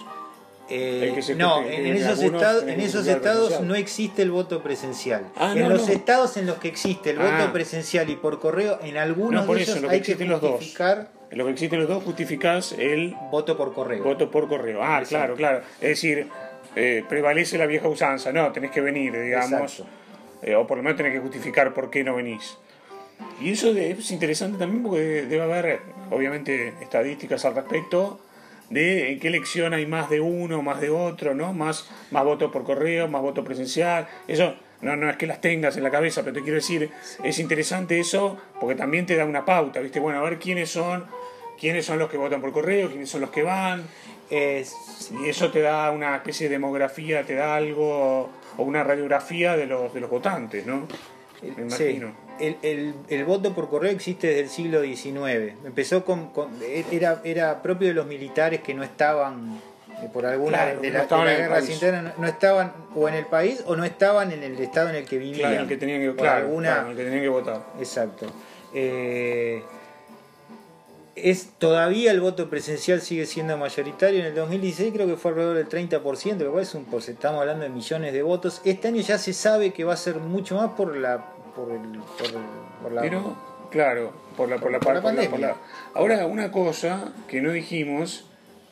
[0.70, 3.68] Eh, que se no, en, en esos tienen en esos estados presencial.
[3.70, 5.24] no existe el voto presencial.
[5.38, 5.94] Ah, en no, los no.
[5.94, 7.38] estados en los que existe el Ah.
[7.40, 10.02] voto presencial y por correo, en algunos No, por de eso, ellos lo que hay
[10.02, 10.52] que existen los dos.
[10.52, 14.04] justificar En lo que existen los dos justificás el voto por correo.
[14.04, 14.82] voto por correo.
[14.84, 15.08] Ah, Exacto.
[15.08, 15.62] claro, claro.
[15.82, 16.28] Es decir,
[16.76, 18.32] eh, prevalece la vieja usanza.
[18.34, 19.84] No, tenés que venir, digamos.
[20.42, 22.58] Eh, o por lo menos tenés que justificar por qué no venís.
[23.42, 25.80] Y eso es interesante también porque debe haber,
[26.12, 28.20] obviamente, estadísticas al respecto
[28.70, 31.54] de en qué elección hay más de uno, más de otro, ¿no?
[31.54, 34.08] Más, más voto por correo, más voto presencial.
[34.28, 36.90] Eso no, no es que las tengas en la cabeza, pero te quiero decir,
[37.24, 40.00] es interesante eso porque también te da una pauta, ¿viste?
[40.00, 41.06] Bueno, a ver quiénes son,
[41.60, 43.84] quiénes son los que votan por correo, quiénes son los que van.
[44.30, 44.76] Es-
[45.24, 49.66] Y eso te da una especie de demografía, te da algo, o una radiografía de
[49.68, 50.88] los, de los votantes, ¿no?
[51.42, 52.27] Me Sí, imagino.
[52.40, 55.54] El, el- el voto por correo existe desde el siglo XIX.
[55.66, 56.50] Empezó con, con-
[56.92, 59.60] era, era propio de los militares que no estaban
[60.02, 62.74] eh, por alguna Claro, de, no la- las en el guerras internas, no, no estaban
[62.96, 65.50] o en el país o no estaban en el estado en el que vivían.
[65.50, 67.62] Claro, el que tenían que, claro, alguna- claro, el que tenían que votar.
[67.80, 68.26] Exacto.
[68.74, 69.64] Eh,
[71.16, 74.20] es todavía el voto presencial sigue siendo mayoritario.
[74.20, 77.42] En el 2016 creo que fue alrededor del 30%, lo cual es un porcentaje, estamos
[77.42, 78.62] hablando de millones de votos.
[78.66, 81.26] Este año ya se sabe que va a ser mucho más por la
[81.58, 82.42] por, el- por,
[82.84, 83.36] por la Pero,
[83.72, 85.48] claro, por la, por la, Por la por la- por pandemia.
[85.50, 85.56] la-
[85.94, 88.24] Ahora, una cosa que no dijimos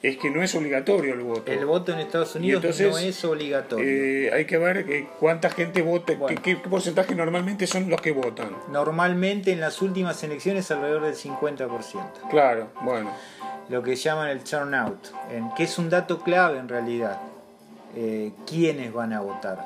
[0.03, 1.51] es que no es obligatorio el voto.
[1.51, 3.85] el voto en Estados Unidos entonces, no es obligatorio.
[3.87, 6.39] Eh, hay que ver que cuánta gente vota, Bueno.
[6.43, 8.49] qué, qué porcentaje normalmente son los que votan.
[8.71, 12.29] Normalmente en las últimas elecciones alrededor del 50%.
[12.29, 13.09] Claro, bueno.
[13.69, 17.19] Lo que llaman el turnout, en, que es un dato clave en realidad.
[17.95, 19.65] Eh, ¿Quiénes van a votar?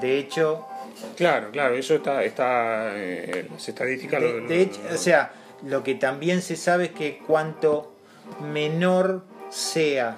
[0.00, 0.66] De hecho,
[1.16, 5.32] Claro, claro, eso está, está eh, las estadísticas De, lo- de hecho, lo- o sea,
[5.64, 7.92] lo que también se sabe es que cuanto
[8.40, 10.16] menor sea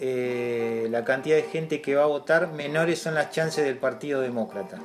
[0.00, 4.20] eh, la cantidad de gente que va a votar, menores son las chances del Partido
[4.20, 4.78] Demócrata.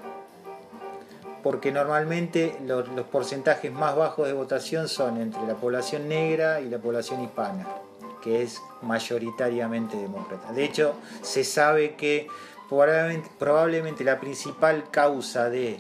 [1.44, 6.70] Porque normalmente los, los porcentajes más bajos de votación son entre la población negra y
[6.70, 7.68] la población hispana,
[8.24, 10.54] que es mayoritariamente demócrata.
[10.54, 12.28] De hecho, se sabe que
[12.78, 15.80] probablemente, probablemente la principal causa de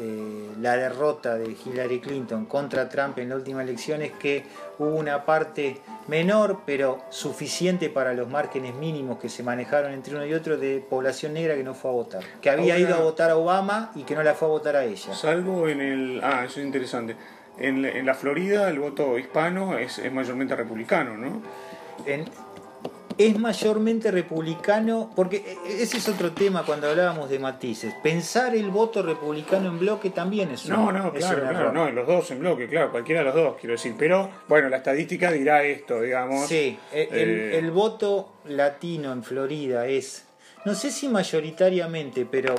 [0.00, 4.44] eh, la derrota de Hillary Clinton contra Trump en la última elección es que
[4.78, 10.24] hubo una parte menor pero suficiente para los márgenes mínimos que se manejaron entre uno
[10.24, 13.00] y otro de población negra que no fue a votar, que había Ahora- ido a
[13.00, 15.14] votar a Obama y que no la fue a votar a ella.
[15.14, 16.20] Salvo en el...
[16.22, 17.16] Ah, eso es interesante.
[17.58, 21.42] En, la- en la Florida el voto hispano es, es mayormente republicano, ¿no?
[22.06, 22.24] En-
[23.18, 27.92] es mayormente republicano, porque e- ese es otro tema cuando hablábamos de matices.
[28.02, 31.94] Pensar el voto republicano en bloque también es un, No, no, claro, claro, no, en
[31.96, 33.94] los dos en bloque, claro, cualquiera de los dos, quiero decir.
[33.98, 36.46] Pero, bueno, la estadística dirá esto, digamos.
[36.48, 40.24] Sí, el, el- Eh, el voto latino en Florida es,
[40.64, 42.54] no sé si mayoritariamente, pero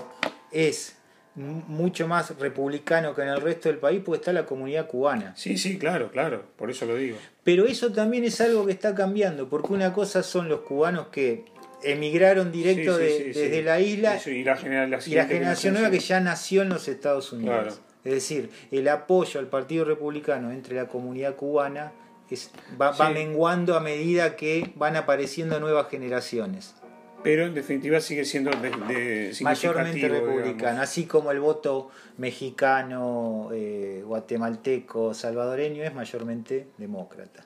[0.52, 0.96] es
[1.36, 5.34] mucho más republicano que en el resto del país porque está la comunidad cubana.
[5.38, 7.18] Sí, sí, claro, claro, por eso lo digo.
[7.44, 11.46] Pero eso también es algo que está cambiando, porque una cosa son los cubanos que
[11.84, 15.02] emigraron directo Sí, sí, de- sí, desde la isla y la, genera- la y la
[15.02, 17.56] siguiente generación nueva que ya nació en los Estados Unidos.
[17.56, 17.76] Claro.
[18.04, 21.92] Es decir, el apoyo al Partido Republicano entre la comunidad cubana
[22.30, 26.76] es, va, va menguando a medida que van apareciendo nuevas generaciones.
[27.24, 30.80] Pero en definitiva sigue siendo de, de mayormente republicano, digamos.
[30.82, 37.46] así como el voto mexicano, eh, guatemalteco, salvadoreño es mayormente demócrata.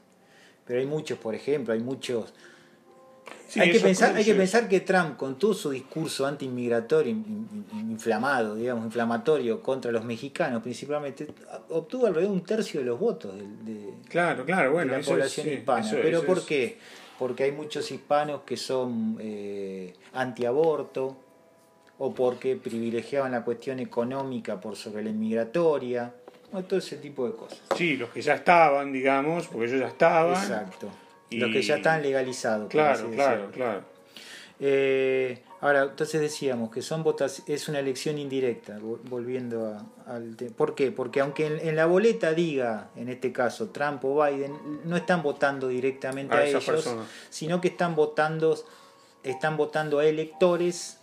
[0.65, 2.33] Pero hay muchos, por ejemplo, hay muchos...
[3.47, 7.65] Sí, hay, que pensar, hay que pensar que Trump, con todo su discurso anti-inmigratorio, in-
[7.71, 11.27] in- inflamado, digamos, inflamatorio contra los mexicanos principalmente,
[11.69, 15.03] obtuvo alrededor de un tercio de los votos del- de, Claro, claro, de bueno, la
[15.03, 15.86] población es, sí, hispana.
[15.86, 16.77] eso- ¿Pero eso por es- qué?
[17.23, 21.15] Porque hay muchos hispanos que son eh, antiaborto
[21.97, 26.13] o porque privilegiaban la cuestión económica por sobre la inmigratoria,
[26.51, 27.62] o todo ese tipo de cosas.
[27.77, 30.33] Sí, los que ya estaban, digamos, porque ellos ya estaban.
[30.36, 30.89] Exacto.
[31.29, 32.67] y- Los que ya están legalizados.
[32.69, 33.51] Claro, claro, decirlo.
[33.51, 33.81] claro.
[34.59, 40.36] Eh, ahora, entonces decíamos que son votas, es una elección indirecta, vol- volviendo a- al
[40.36, 40.52] tema.
[40.56, 40.91] ¿Por qué?
[40.91, 44.54] Porque aunque en, en la boleta diga, en este caso, Trump o Biden,
[44.86, 46.65] no están votando directamente A ellos,
[47.30, 48.58] sino que están votando,
[49.23, 50.97] están votando a electores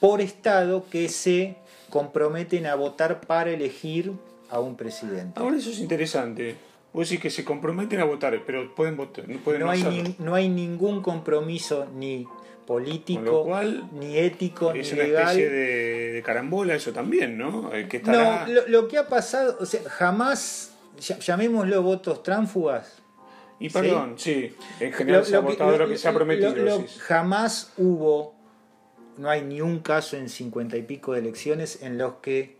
[0.00, 1.56] por estado que se
[1.88, 4.12] comprometen a votar para elegir
[4.50, 5.40] a un presidente.
[5.40, 6.56] Ahora eso es interesante.
[6.92, 10.16] Vos decís que se comprometen a votar, pero pueden votar, no pueden No no hay,
[10.18, 12.26] no ningún compromiso ni
[12.66, 15.22] político, cual, ni ético, es ni una legal.
[15.24, 17.70] especie de, de carambola eso también, ¿no?
[17.74, 23.00] Eh, No, lo, lo que ha pasado, o sea, jamás, ll- llamémoslo votos tránfugas,
[23.60, 26.84] Y perdón, sí, en general Lo- se ha votado lo, lo- que se ha prometido.
[27.00, 28.34] jamás hubo,
[29.16, 32.56] no hay ni un caso en cincuenta y pico de elecciones en los que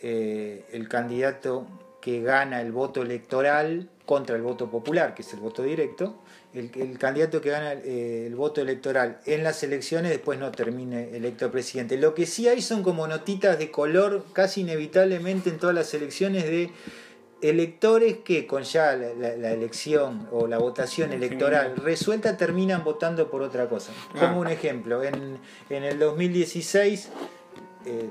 [0.00, 1.66] eh, el candidato
[2.00, 6.22] que gana el voto electoral contra el voto popular, que es el voto directo,
[6.58, 11.16] el, el candidato que gana eh, el voto electoral en las elecciones después no termine
[11.16, 11.96] electo presidente.
[11.98, 16.44] Lo que sí hay son como notitas de color casi inevitablemente en todas las elecciones
[16.44, 16.70] de
[17.42, 23.30] electores que con ya la, la- la elección o la votación electoral resuelta terminan votando
[23.30, 23.92] por otra cosa.
[24.12, 24.32] Como Ah.
[24.40, 25.38] un ejemplo, en,
[25.68, 27.10] en el 2016
[27.84, 28.08] eh,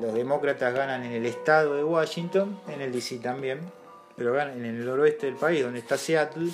[0.00, 3.60] los demócratas ganan en el estado de Washington, en el DC también,
[4.16, 6.48] pero ganan en el noroeste del país, donde está Seattle,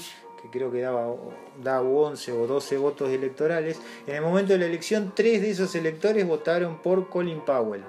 [0.44, 1.14] que creo que daba,
[1.62, 3.80] daba 11 o 12 votos electorales.
[4.06, 7.82] En el momento de la elección, tres de esos electores votaron por Colin Powell,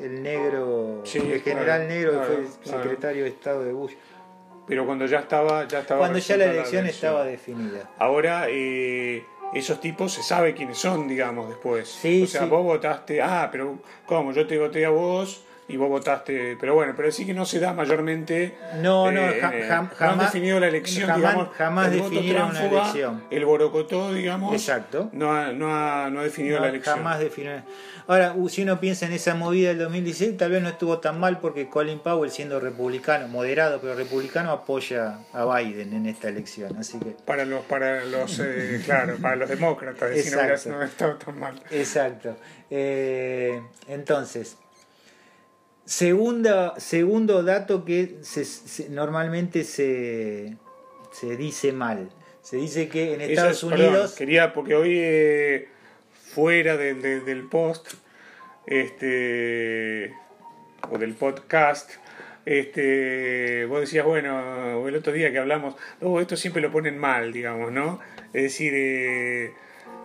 [0.00, 2.82] el negro, Sí, el claro, general negro claro, que fue claro.
[2.82, 3.92] secretario de Estado de Bush.
[4.66, 5.66] Pero cuando ya estaba...
[5.68, 6.86] Ya estaba Cuando ya la elección elección.
[6.86, 7.90] estaba definida.
[7.98, 11.88] Ahora, eh, esos tipos se sabe quiénes son, digamos, después.
[11.88, 12.48] Sí, o sea, sí.
[12.48, 14.32] vos votaste, ah, pero ¿cómo?
[14.32, 17.60] Yo te voté a vos y vos votaste, pero bueno, pero sí que no se
[17.60, 18.54] da mayormente.
[18.82, 21.48] No, no, eh, eh, jam- no han jamás- definido la elección, jamás- digamos.
[21.56, 23.24] jamás el voto definieron una elección.
[23.30, 24.52] El borocotó, digamos.
[24.54, 25.08] Exacto.
[25.12, 26.96] No ha, no ha, no ha definido No, la elección.
[26.96, 27.52] jamás definió.
[28.06, 31.38] Ahora, si uno piensa en esa movida del 2016, tal vez no estuvo tan mal
[31.38, 36.76] porque Colin Powell, siendo republicano, moderado pero republicano, apoya a Biden en esta elección.
[36.76, 40.42] Así que, Para los, para los, eh, claro, para los demócratas, decir, no,
[40.76, 41.62] no ha estado tan mal.
[41.70, 42.36] exacto.
[42.68, 44.56] Eh, entonces,
[45.84, 50.56] segunda, segundo dato que se- se- normalmente se,
[51.12, 52.10] se dice mal.
[52.42, 54.14] Se dice que en Estados es- perdón, Unidos.
[54.14, 55.68] quería, porque hoy eh,
[56.34, 57.94] fuera del- del- del post,
[58.66, 60.12] este,
[60.90, 61.90] o del podcast,
[62.46, 67.32] este, vos decías, bueno, el otro día que hablamos, oh, esto siempre lo ponen mal,
[67.32, 68.00] digamos, ¿no?
[68.32, 69.52] Es decir, eh,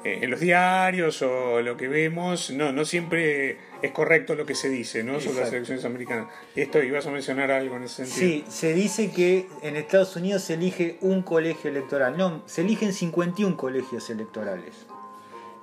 [0.05, 4.53] eh, en los diarios o lo que vemos, no, no siempre es correcto lo que
[4.53, 5.19] se dice, ¿no?
[5.19, 6.27] Sobre las elecciones americanas.
[6.55, 8.17] Esto, ibas a mencionar algo en ese sentido.
[8.19, 12.15] Sí, se dice que en Estados Unidos se elige un colegio electoral.
[12.17, 14.85] No, se eligen 51 colegios electorales.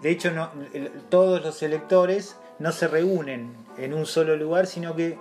[0.03, 0.51] De hecho, no,
[1.09, 5.17] todos los electores no se reúnen en un solo lugar, sino que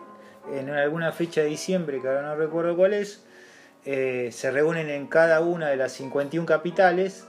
[0.51, 3.23] en alguna fecha de diciembre, que ahora no recuerdo cuál es,
[3.85, 7.25] eh, se reúnen en cada una de las 51 capitales,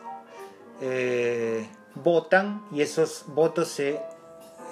[0.81, 4.01] eh, votan y esos votos se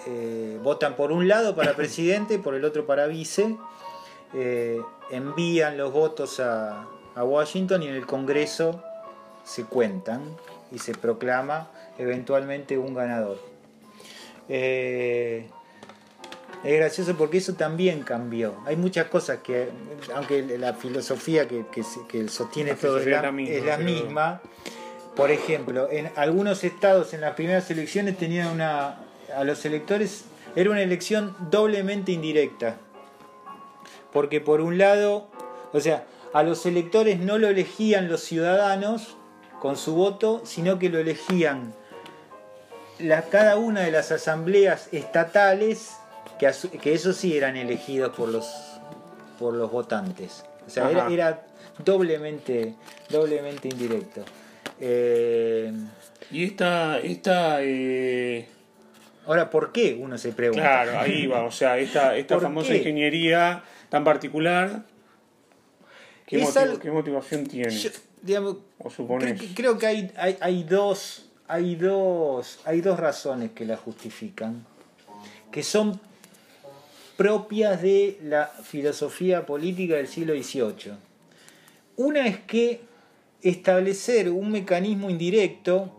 [0.06, 3.56] eh, votan por un lado para presidente, por el otro para vice,
[4.35, 4.80] eh,
[5.11, 8.83] envían los votos a, a Washington y en el Congreso
[9.44, 10.22] se cuentan
[10.72, 13.38] y se proclama eventualmente un ganador.
[14.48, 15.48] Eh,
[16.64, 18.54] es gracioso porque eso también cambió.
[18.66, 19.70] Hay muchas cosas que,
[20.14, 21.64] aunque la filosofía que,
[22.09, 24.40] que, sostiene La todo es la, es la misma, es la pero- misma,
[25.20, 28.96] por ejemplo, en algunos estados en las primeras elecciones tenían una
[29.37, 30.24] a los electores
[30.56, 32.76] era una elección doblemente indirecta.
[34.12, 35.28] Porque por un lado,
[35.72, 39.16] o sea, a los electores no lo elegían los ciudadanos
[39.61, 41.74] con su voto, sino que lo elegían
[42.98, 45.96] la- cada una de las asambleas estatales,
[46.38, 48.46] que, que eso sí eran elegidos por los,
[49.38, 50.44] por los votantes.
[50.66, 51.42] O sea, era, era
[51.85, 52.74] doblemente,
[53.11, 54.24] doblemente indirecto.
[54.81, 55.73] Eh,
[56.31, 58.47] Y esta, esta eh,
[59.27, 59.99] ahora, ¿por qué?
[60.01, 60.62] Uno se pregunta.
[60.62, 62.79] claro, ahí va, o sea, esta, esta ¿Por famosa qué?
[62.79, 64.85] ingeniería tan particular,
[66.27, 67.71] ¿qué, motiv- motivación tiene?
[67.71, 67.90] Yo,
[68.23, 69.43] digamos, ¿O cre- suponés?
[69.55, 74.64] creo que hay, hay, hay dos hay dos hay dos razones que la justifican
[75.51, 75.99] que son
[77.16, 80.93] propias de la filosofía política del siglo XVIII
[81.97, 82.81] una es que
[83.42, 85.92] establecer un mecanismo indirecto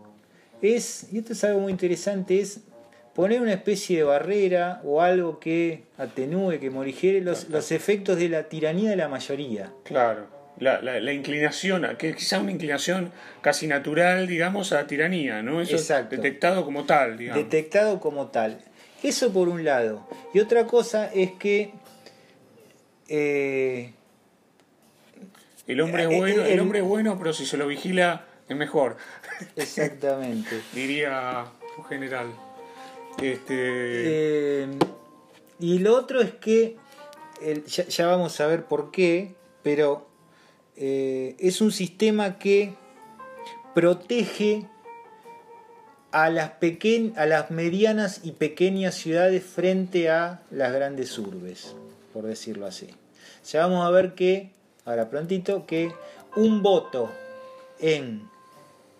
[0.60, 2.60] es y esto es algo muy interesante es
[3.14, 8.28] poner una especie de barrera o algo que atenúe que morigere los, los efectos de
[8.28, 10.26] la tiranía de la mayoría Claro,
[10.58, 15.42] la, la, la inclinación, a- que quizá una inclinación casi natural, digamos, a la tiranía,
[15.42, 15.60] ¿no?
[15.60, 16.14] Eso Exacto.
[16.16, 17.42] detectado como tal, digamos.
[17.42, 18.58] detectado como tal.
[19.02, 20.06] Eso por un lado.
[20.32, 21.72] Y otra cosa es que
[23.08, 23.92] eh,
[25.72, 28.24] el hombre es Eh, bueno, el- el hombre es bueno, pero si se lo vigila
[28.48, 28.96] es mejor,
[29.56, 30.60] exactamente.
[30.72, 31.46] diría
[31.78, 32.26] un general.
[33.20, 34.66] Este, Eh,
[35.60, 36.76] y lo otro es que
[37.42, 40.08] el- ya, ya vamos a ver por qué, pero
[40.76, 42.74] eh, es un sistema que
[43.74, 44.66] protege
[46.10, 51.74] a las, pequen- a las medianas y pequeñas ciudades frente a las grandes urbes,
[52.12, 52.88] por decirlo así.
[53.50, 54.50] Ya vamos a ver que,
[54.84, 55.92] ahora prontito, que
[56.36, 57.10] un voto
[57.78, 58.28] en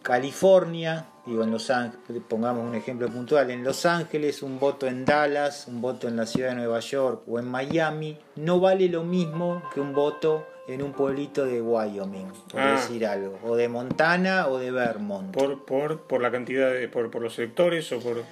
[0.02, 5.04] California, digo en Los Ángeles, pongamos un ejemplo puntual, en Los Ángeles, un voto en
[5.04, 9.04] Dallas, un voto en la ciudad de Nueva York o en Miami, no vale lo
[9.04, 12.72] mismo que un voto en un pueblito de Wyoming, por Ah.
[12.72, 15.32] decir algo, o de Montana o de Vermont.
[15.32, 18.22] por, por, por la cantidad de, por, por los electores o por...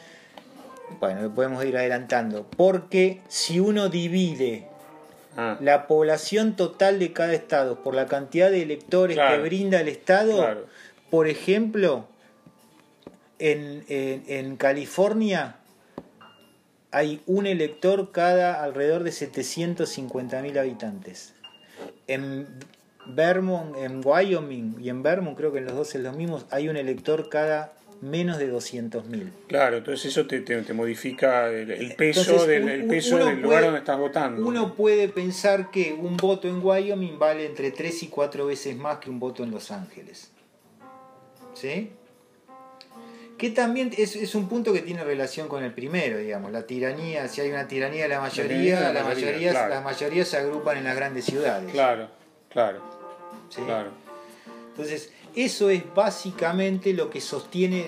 [0.99, 4.69] Bueno, podemos ir adelantando, porque si uno divide
[5.37, 9.37] Ah, la población total de cada estado por la cantidad de electores Claro.
[9.43, 10.66] que brinda el estado, Claro.
[11.11, 12.07] por ejemplo,
[13.38, 15.57] en, en- en California
[16.90, 21.35] hay un elector cada alrededor de 750.000 habitantes.
[22.09, 22.47] En
[23.07, 26.69] Vermont, en Wyoming y en Vermont, creo que en los dos es lo mismo, hay
[26.69, 29.31] un elector cada menos de 200.000.
[29.47, 33.41] claro, entonces eso te, te, te modifica el, el peso, Entonces, del, el peso del
[33.41, 34.47] lugar donde estás votando.
[34.47, 38.99] Uno puede pensar que un voto en Wyoming vale entre 3 y 4 veces más
[38.99, 40.31] que un voto en Los Ángeles.
[41.55, 41.91] ¿Sí?
[43.37, 47.29] Que también es, es un punto que tiene relación con el primero, digamos, la tiranía,
[47.29, 49.69] si hay una tiranía de la mayoría, la la mayoría, mayoría, claro.
[49.71, 51.71] las mayorías se agrupan en las grandes ciudades.
[51.73, 52.09] Claro,
[52.51, 52.83] claro,
[53.49, 53.63] ¿sí?
[53.63, 53.91] claro.
[54.71, 57.87] Entonces, eso es básicamente lo que sostiene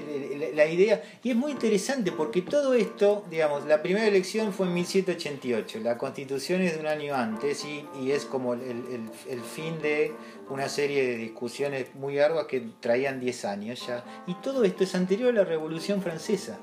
[0.55, 1.03] la- idea.
[1.23, 5.99] Y es muy interesante porque todo esto, digamos, la primera elección fue en 1788, la
[5.99, 10.13] constitución es de un año antes y, y es como el, el- el fin de
[10.51, 14.05] una serie de discusiones muy arduas que traían 10 años ya.
[14.27, 16.59] Y todo esto es anterior a la Revolución Francesa.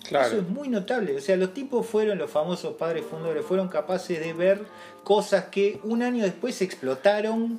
[0.00, 0.36] Eso Claro.
[0.38, 1.16] es muy notable.
[1.16, 4.66] O sea, los tipos fueron, los famosos padres fundadores, fueron capaces de ver
[5.02, 7.58] cosas que un año después explotaron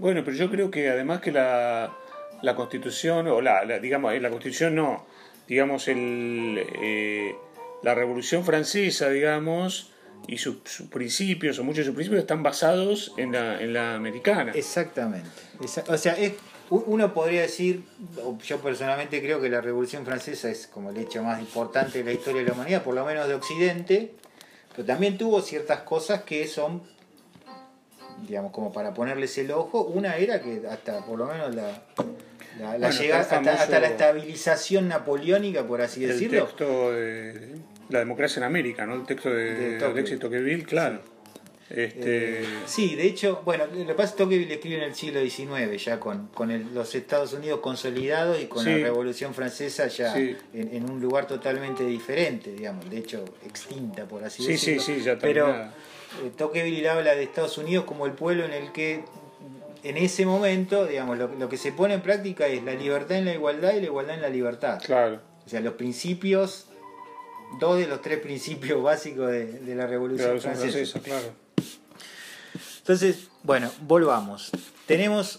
[0.00, 1.94] Bueno, pero yo creo que además que la,
[2.42, 5.04] la constitución, o la, la- digamos, eh, la constitución no,
[5.46, 7.34] digamos, el, eh,
[7.82, 9.92] la revolución francesa, digamos,
[10.26, 13.94] y sus sus principios, o muchos de sus principios, están basados en la, en la
[13.94, 14.52] americana.
[14.54, 15.28] Exactamente.
[15.88, 16.16] O sea,
[16.70, 17.82] uno podría decir,
[18.44, 22.12] yo personalmente creo que la Revolución Francesa es como el hecho más importante de la
[22.12, 24.14] historia de la humanidad, por lo menos de Occidente,
[24.74, 26.82] pero también tuvo ciertas cosas que son,
[28.26, 29.82] digamos, como para ponerles el ojo.
[29.84, 31.82] Una era que hasta por lo menos la,
[32.78, 36.44] la, llegada- el hasta, hasta la estabilización napoleónica, por así el decirlo.
[36.44, 37.54] texto de
[37.88, 38.94] la democracia en América, ¿no?
[38.94, 39.84] El texto de, De de.
[39.84, 41.00] Alexis Tocqueville, claro.
[41.70, 44.94] Este, Eh, sí, de hecho, bueno, lo que pasa es que Tocqueville escribe en el
[44.94, 48.70] siglo XIX, ya con, con el- los Estados Unidos consolidados y con Sí.
[48.70, 50.36] la Revolución Francesa ya Sí.
[50.52, 54.98] en, en un lugar totalmente diferente, digamos, de hecho extinta, por así Sí, sí, decirlo.
[54.98, 55.68] sí, ya Pero eh,
[56.36, 59.04] Tocqueville habla de Estados Unidos como el pueblo en el que
[59.84, 63.24] en ese momento, digamos, lo, lo que se pone en práctica es la libertad en
[63.26, 64.80] la igualdad y la igualdad en la libertad.
[64.84, 65.20] claro.
[65.46, 66.66] O sea, los principios,
[67.58, 70.72] dos de los tres principios básicos de, de la La Revolución, revolución Francesa.
[70.72, 71.39] francesa, claro.
[72.90, 74.50] Entonces, bueno, volvamos.
[74.84, 75.38] Tenemos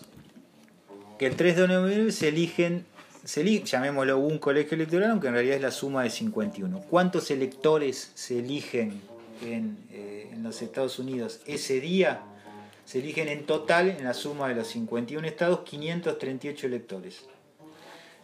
[1.20, 2.86] que el 3 de noviembre se eligen,
[3.26, 6.80] se eli- llamémoslo un colegio electoral, aunque en realidad es la suma de 51.
[6.90, 9.02] ¿Cuántos electores se eligen
[9.46, 12.22] en, eh, en los Estados Unidos ese día?
[12.86, 17.26] Se eligen en total, en la suma de los 51 estados, 538 electores.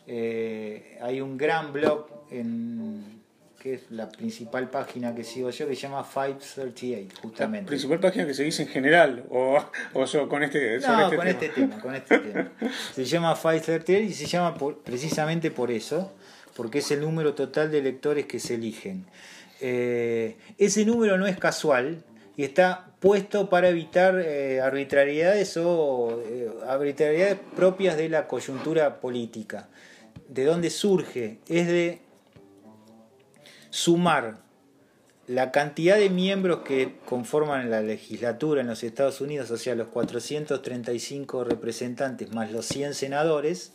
[0.07, 3.16] Eh, hay un gran blog en,
[3.61, 7.67] que es la principal página que sigo yo, que se llama 538, La justamente.
[7.67, 9.57] principal página que se dice en general, o,
[9.93, 11.29] o so- con este, No, este con tema.
[11.29, 12.51] este tema, con este tema.
[12.93, 16.13] Se llama 538 y se llama por- precisamente por eso,
[16.55, 19.05] porque es el número total de electores que se eligen.
[19.59, 22.03] Eh, ese número no es casual
[22.35, 29.67] y está puesto para evitar eh, arbitrariedades o eh, arbitrariedades propias de la coyuntura política.
[30.29, 31.39] ¿De dónde surge?
[31.47, 31.99] Es de
[33.77, 34.39] sumar
[35.27, 39.89] la cantidad de miembros que conforman la legislatura en los Estados Unidos, o sea, los
[39.89, 43.73] 435 representantes más los 100 senadores,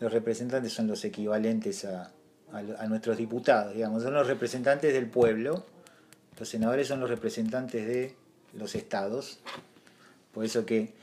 [0.00, 2.12] los representantes son los equivalentes a,
[2.50, 5.66] a a nuestros diputados, digamos, son los representantes del pueblo,
[6.38, 8.14] los senadores son los representantes de
[8.54, 9.40] los estados,
[10.32, 10.94] por eso que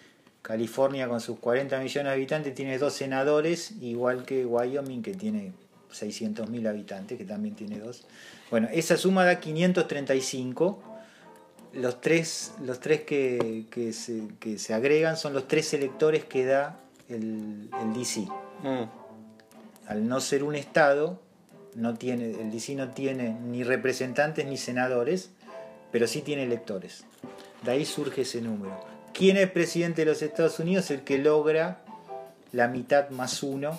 [0.42, 5.54] California con sus 40 millones de habitantes tiene dos senadores, igual que Wyoming que tiene
[6.02, 8.06] 600.000 habitantes, que también tiene dos.
[8.52, 10.84] Bueno, esa suma da 535.
[11.74, 16.46] Los tres, los tres que, que se, que se agregan son los tres electores que
[16.46, 16.80] da
[17.10, 18.22] el, el DC.
[18.64, 18.84] Mm.
[19.88, 21.22] Al no ser un estado,
[21.76, 25.32] no tiene, el DC no tiene ni representantes ni senadores,
[25.92, 27.04] pero sí tiene electores.
[27.64, 28.80] De ahí surge ese número.
[29.14, 30.92] ¿Quién es presidente de los Estados Unidos?
[30.92, 31.82] El que logra
[32.52, 33.78] la mitad más uno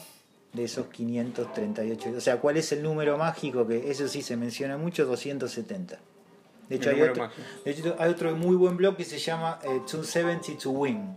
[0.56, 2.14] de esos 538.
[2.16, 3.66] O sea, ¿cuál es el número mágico?
[3.66, 5.98] Que eso sí se menciona mucho, 270.
[6.68, 7.30] De hecho, hay otro,
[7.64, 11.16] de hecho, hay otro muy buen blog que se llama eh, 270 to Win.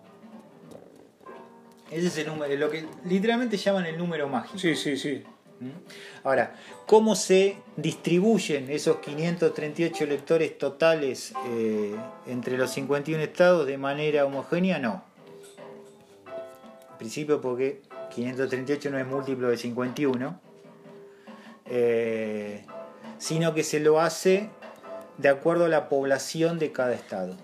[1.89, 4.59] Ese es el número, lo que literalmente llaman el número mágico.
[4.59, 5.23] Sí, sí, sí.
[5.59, 5.69] ¿Mm?
[6.23, 11.95] Ahora, ¿cómo se distribuyen esos 538 electores totales eh,
[12.27, 14.77] entre los 51 estados de manera homogénea?
[14.77, 15.03] No.
[16.91, 20.39] En principio porque 538 no es múltiplo de 51,
[21.65, 22.65] eh,
[23.17, 24.49] sino que se lo hace
[25.17, 27.35] de acuerdo a la población de cada estado.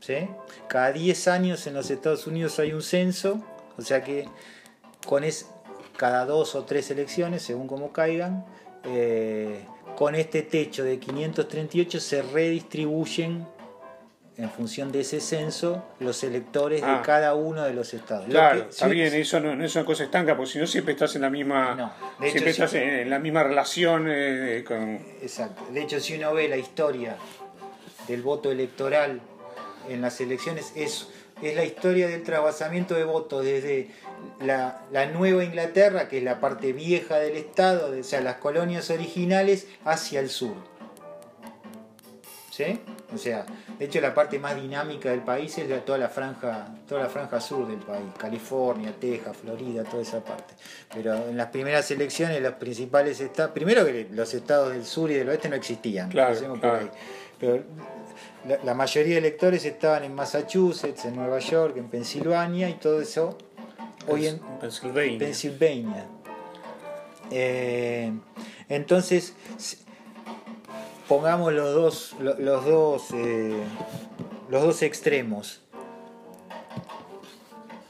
[0.00, 0.28] ¿Sí?
[0.68, 3.40] Cada 10 años en los Estados Unidos hay un censo,
[3.78, 4.28] o sea que
[5.06, 5.46] con es,
[5.96, 8.44] cada dos o tres elecciones, según como caigan,
[8.84, 9.64] eh,
[9.96, 13.46] con este techo de 538 se redistribuyen
[14.38, 16.96] en función de ese censo los electores Ah.
[16.96, 18.24] de cada uno de los estados.
[18.26, 20.66] Lo Claro, que- está bien, eso no, no es una cosa estanca, porque si no
[20.66, 24.64] siempre estás en la misma, No, de siempre hecho, estás en, la misma relación eh,
[24.66, 24.94] con...
[25.20, 25.62] Exacto.
[25.70, 27.16] De hecho, si uno ve la historia
[28.08, 29.20] del voto electoral
[29.90, 31.08] en las elecciones, es,
[31.42, 33.90] es la historia del trasvasamiento de votos desde
[34.40, 38.36] la, la Nueva Inglaterra, que es la parte vieja del Estado, de- o sea, las
[38.36, 40.54] colonias originales, hacia el sur.
[42.50, 42.80] ¿Sí?
[43.14, 43.46] O sea,
[43.82, 47.08] de hecho la parte más dinámica del país es la- toda la franja, toda la
[47.08, 50.54] franja sur del país, California, Texas, Florida, toda esa parte.
[50.94, 55.14] Pero en las primeras elecciones, los principales estados, primero que los estados del sur y
[55.14, 56.78] del oeste no existían, Claro, por claro.
[56.78, 56.90] ahí.
[57.40, 57.64] Pero
[58.46, 63.00] la, la mayoría de electores estaban en Massachusetts, en Nueva York, en Pensilvania y todo
[63.00, 63.36] eso
[64.06, 65.18] hoy en Pennsylvania.
[65.18, 66.06] Pennsylvania.
[67.32, 68.12] Eh,
[68.68, 69.34] entonces,
[71.12, 73.52] pongamos los dos, lo- los dos, eh,
[74.48, 75.60] los dos extremos.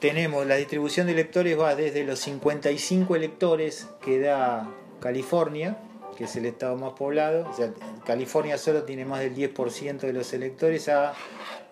[0.01, 4.69] Tenemos la distribución de electores va desde los 55 electores que da
[4.99, 5.77] California,
[6.17, 7.71] que es el estado más poblado, o sea,
[8.05, 11.15] California solo tiene más del 10% de los electores, a,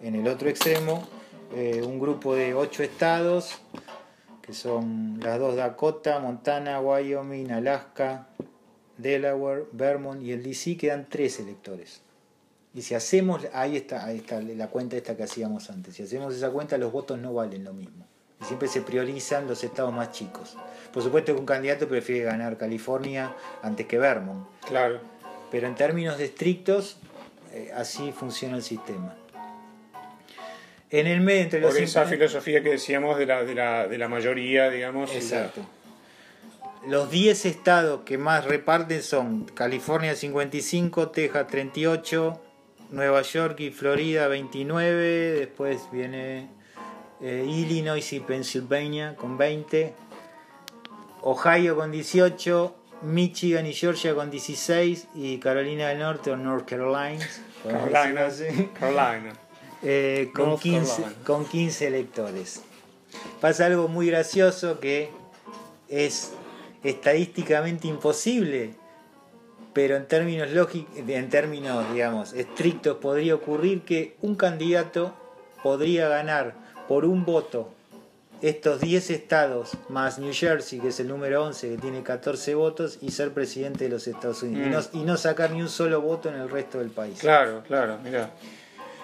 [0.00, 1.02] en el otro extremo,
[1.56, 3.58] eh, un grupo de 8 estados,
[4.40, 8.28] que son las dos Dakota, Montana, Wyoming, Alaska,
[9.02, 12.02] Delaware, Vermont y el DC, quedan tres electores.
[12.74, 16.34] Y si hacemos, ahí está, ahí está la cuenta esta que hacíamos antes, si hacemos
[16.34, 18.06] esa cuenta los votos no valen lo mismo.
[18.40, 20.56] Y siempre se priorizan los estados más chicos.
[20.92, 25.00] Por supuesto que un candidato prefiere ganar California antes que Vermont, Claro.
[25.50, 26.96] pero en términos estrictos,
[27.52, 29.16] eh, así funciona el sistema.
[30.90, 33.98] En el medio, entre los Por esa filosofía que decíamos de la, de la, de
[33.98, 35.10] la mayoría, digamos.
[35.10, 35.60] y la- Exacto.
[36.86, 42.40] Los 10 estados que más reparten son California 55, Texas 38,
[42.90, 46.48] Nueva York y Florida 29, después viene
[47.20, 49.92] eh, Illinois y Pennsylvania con 20,
[51.20, 57.28] Ohio con 18, Michigan y Georgia con 16 y Carolina del Norte o North Carolina,
[57.62, 58.30] Carolina.
[58.78, 59.32] Carolina.
[59.82, 61.24] eh, con, North 15, Carolina.
[61.26, 62.62] con 15 electores.
[63.38, 65.10] Pasa algo muy gracioso que
[65.88, 66.32] es
[66.82, 68.74] estadísticamente imposible,
[69.72, 75.14] pero en términos lógicos, en términos, digamos, estrictos podría ocurrir que un candidato
[75.62, 76.54] podría ganar
[76.88, 77.68] por un voto
[78.42, 82.98] estos 10 estados más New Jersey, que es el número 11, que tiene 14 votos,
[83.02, 84.90] y ser presidente de los Estados Unidos.
[84.92, 87.18] Y, no, y no sacar ni un solo voto en el resto del país.
[87.18, 88.30] Claro, claro, mira.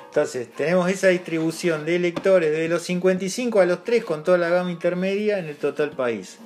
[0.06, 4.48] Entonces, tenemos esa distribución de electores de los 55 a los 3 con toda la
[4.48, 6.38] gama intermedia en el total país.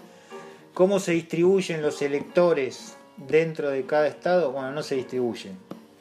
[0.80, 4.50] ¿Cómo se distribuyen los electores dentro de cada estado?
[4.50, 5.58] Bueno, no se distribuyen.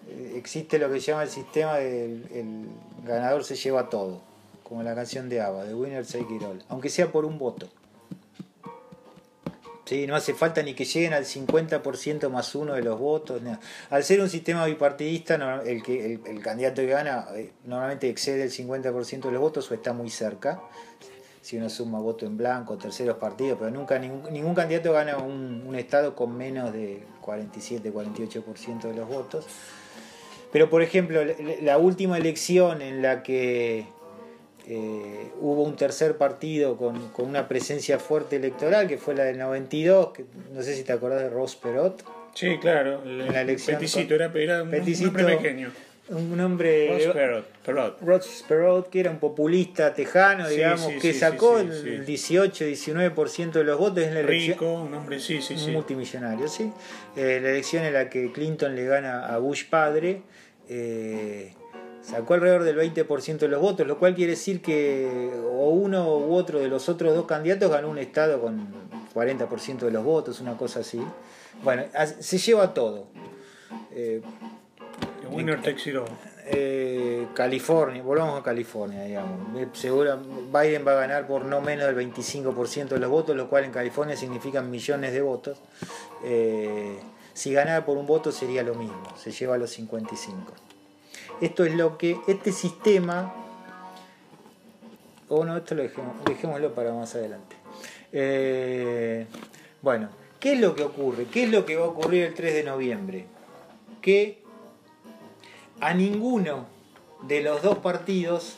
[0.07, 2.69] Eh, Existe lo que se llama el sistema del el
[3.05, 4.21] ganador se lleva todo,
[4.63, 7.67] como la canción de ABBA, de Winner Take It aunque sea por un voto.
[9.83, 13.41] Sí, no hace falta ni que lleguen al 50% más uno de los votos.
[13.89, 19.31] Al ser un sistema bipartidista, el candidato que gana eh, normalmente excede el 50% de
[19.33, 20.61] los votos o está muy cerca.
[21.49, 25.63] Si uno suma voto en blanco, terceros partidos, pero nunca ningún, ningún candidato gana un,
[25.65, 29.47] un estado con menos del 47-48% de los votos.
[30.51, 31.21] Pero por ejemplo,
[31.63, 33.85] la- última elección en la que
[34.67, 39.39] eh, hubo un tercer partido con, con una presencia fuerte electoral, que fue la del
[39.39, 42.03] 92, que no sé si te acordás de Ross Perot,
[42.35, 43.01] Sí, claro.
[43.03, 45.09] El, En la elección Peticito, era, era un, Peticito-
[45.65, 45.88] un.
[46.09, 46.87] Un hombre...
[46.89, 48.01] Ross Perot, Perot.
[48.01, 52.37] Ross Perot, que era un populista tejano, Sí, digamos, sí, que sí, sacó el sí.
[52.37, 54.53] 18-19% de los votos en la elección.
[54.53, 56.71] Rico, un hombre, sí, sí, un multimillonario, sí.
[57.15, 60.23] Eh, la elección en la que Clinton le gana a Bush padre,
[60.67, 61.53] eh,
[62.01, 66.33] sacó alrededor del 20% de los votos, lo cual quiere decir que o uno u
[66.33, 68.67] otro de los otros dos candidatos ganó un estado con
[69.13, 70.99] 40% de los votos, una cosa así.
[71.63, 71.83] Bueno,
[72.19, 73.07] se lleva todo.
[73.91, 74.21] Eh,
[75.31, 76.07] winner takes it all.
[76.51, 79.55] eh, California, volvamos a California, digamos.
[79.61, 83.49] Eh, Seguro Biden va a ganar por no menos del 25% de los votos, lo
[83.49, 85.59] cual en California significan millones de votos.
[86.23, 86.99] Eh,
[87.33, 90.53] si ganara por un voto sería lo mismo, se lleva a los 55.
[91.39, 93.33] Esto es lo que este sistema,
[95.29, 97.55] o no, esto lo dejemos, dejémoslo para más adelante.
[98.11, 99.27] Eh,
[99.83, 100.09] bueno,
[100.39, 101.25] ¿qué es lo que ocurre?
[101.25, 103.25] ¿Qué es lo que va a ocurrir el 3 de noviembre?
[104.01, 104.38] Que
[105.81, 106.65] a ninguno
[107.23, 108.55] de los dos partidos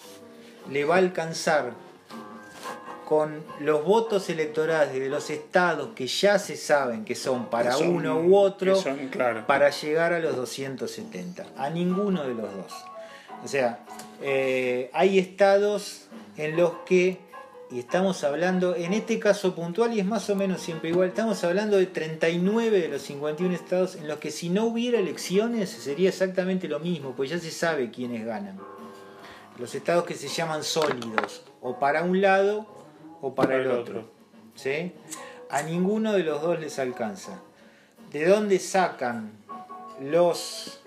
[0.70, 1.74] le va a alcanzar
[3.08, 7.78] con los votos electorales de los estados que ya se saben que son para Que
[7.80, 9.46] son- uno u otro son, claro.
[9.48, 11.46] para llegar a los 270.
[11.58, 12.72] A ninguno de los dos.
[13.44, 13.80] O sea,
[14.22, 16.06] eh, hay estados
[16.38, 17.18] en los que,
[17.72, 21.42] y estamos hablando, en este caso puntual, y es más o menos siempre igual, estamos
[21.46, 26.10] hablando de 39 de los 51 estados en los que si no hubiera elecciones sería
[26.10, 28.60] exactamente lo mismo, pues ya se sabe quiénes ganan.
[29.58, 32.66] Los estados que se llaman sólidos, o para un lado
[33.22, 34.12] o para, el, otro.
[34.54, 34.92] ¿sí?
[35.50, 37.40] A ninguno de los dos les alcanza.
[38.12, 39.32] ¿De dónde sacan
[40.02, 40.82] los,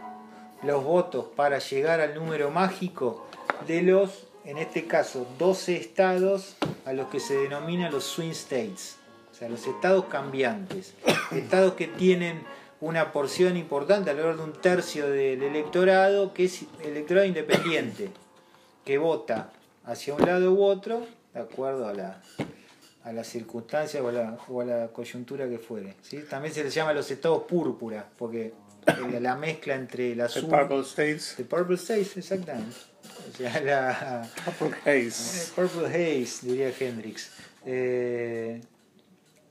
[0.63, 3.27] los votos para llegar al número mágico?
[3.67, 8.97] De los, en este caso, 12 estados a los que se denomina los swing states.
[9.33, 10.95] O sea, los estados cambiantes.
[11.33, 12.43] Estados que tienen
[12.81, 18.11] una porción importante, alrededor de un tercio del electorado, que es electorado independiente,
[18.85, 19.51] que vota
[19.85, 22.23] hacia un lado u otro, de acuerdo a la,
[23.03, 25.97] a las circunstancias o a la, o a la coyuntura que fuere.
[26.03, 26.25] ¿sí?
[26.29, 28.53] También se les llama los estados púrpura, porque
[29.13, 30.51] la, la mezcla entre el The azul...
[30.51, 31.35] Purple States.
[31.37, 32.77] The Purple States, exactamente.
[33.33, 34.29] O sea, la...
[34.59, 35.53] Purple Haze.
[35.55, 37.31] Purple Haze, diría Hendrix.
[37.67, 38.61] Eh,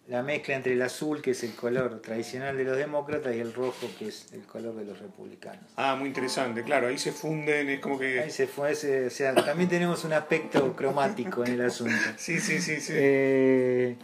[0.08, 3.54] la mezcla entre el azul, que es el color tradicional de los demócratas, y el
[3.54, 5.64] rojo, que es el color de los republicanos.
[5.78, 6.64] Ah, muy interesante.
[6.64, 8.30] Claro, ahí se funden, es como Ahí que.
[8.30, 11.96] se fue ese, o sea, también tenemos un aspecto cromático en el asunto.
[12.18, 12.94] Sí, sí, sí, sí.
[12.96, 13.96] Eh,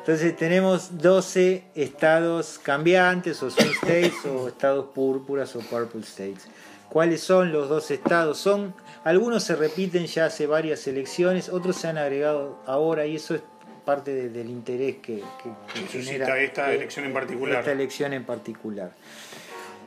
[0.00, 6.48] entonces tenemos 12 estados cambiantes o swing states o estados púrpuras o purple states.
[6.88, 8.38] ¿Cuáles son los dos estados?
[8.38, 8.74] Son
[9.04, 13.42] algunos se repiten ya hace varias elecciones, otros se han agregado ahora y eso es
[13.84, 17.58] parte de- del interés que, que- que Suscita genera esta elección en particular.
[17.60, 18.92] Esta elección en particular.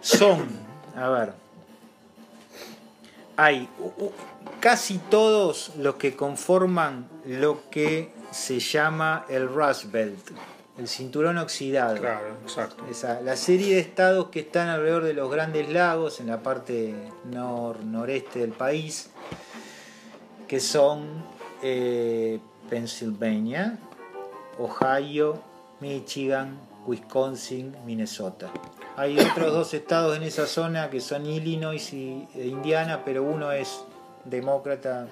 [0.01, 0.47] Son,
[0.95, 1.33] a ver,
[3.37, 3.67] hay
[4.59, 10.31] casi todos los que conforman lo que se llama el Rust Belt,
[10.77, 11.97] el cinturón oxidado.
[11.97, 12.85] Claro, exacto.
[12.89, 16.95] Esa, la serie de estados que están alrededor de los grandes lagos en la parte
[17.25, 19.09] nor noreste del país,
[20.47, 21.23] que son
[21.61, 23.77] eh, Pennsylvania,
[24.57, 25.41] Ohio,
[25.79, 28.49] Michigan, Wisconsin, Minnesota.
[28.97, 33.51] Hay otros dos estados en esa zona que son Illinois y e Indiana, pero uno
[33.51, 33.83] es
[34.25, 35.07] demócrata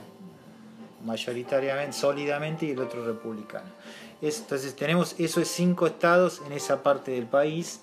[1.03, 3.69] mayoritariamente, sólidamente, y el otro republicano.
[4.21, 7.81] Es- entonces tenemos esos cinco estados en esa parte del país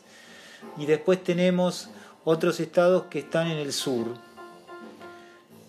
[0.77, 1.89] y después tenemos
[2.25, 4.07] otros estados que están en el sur,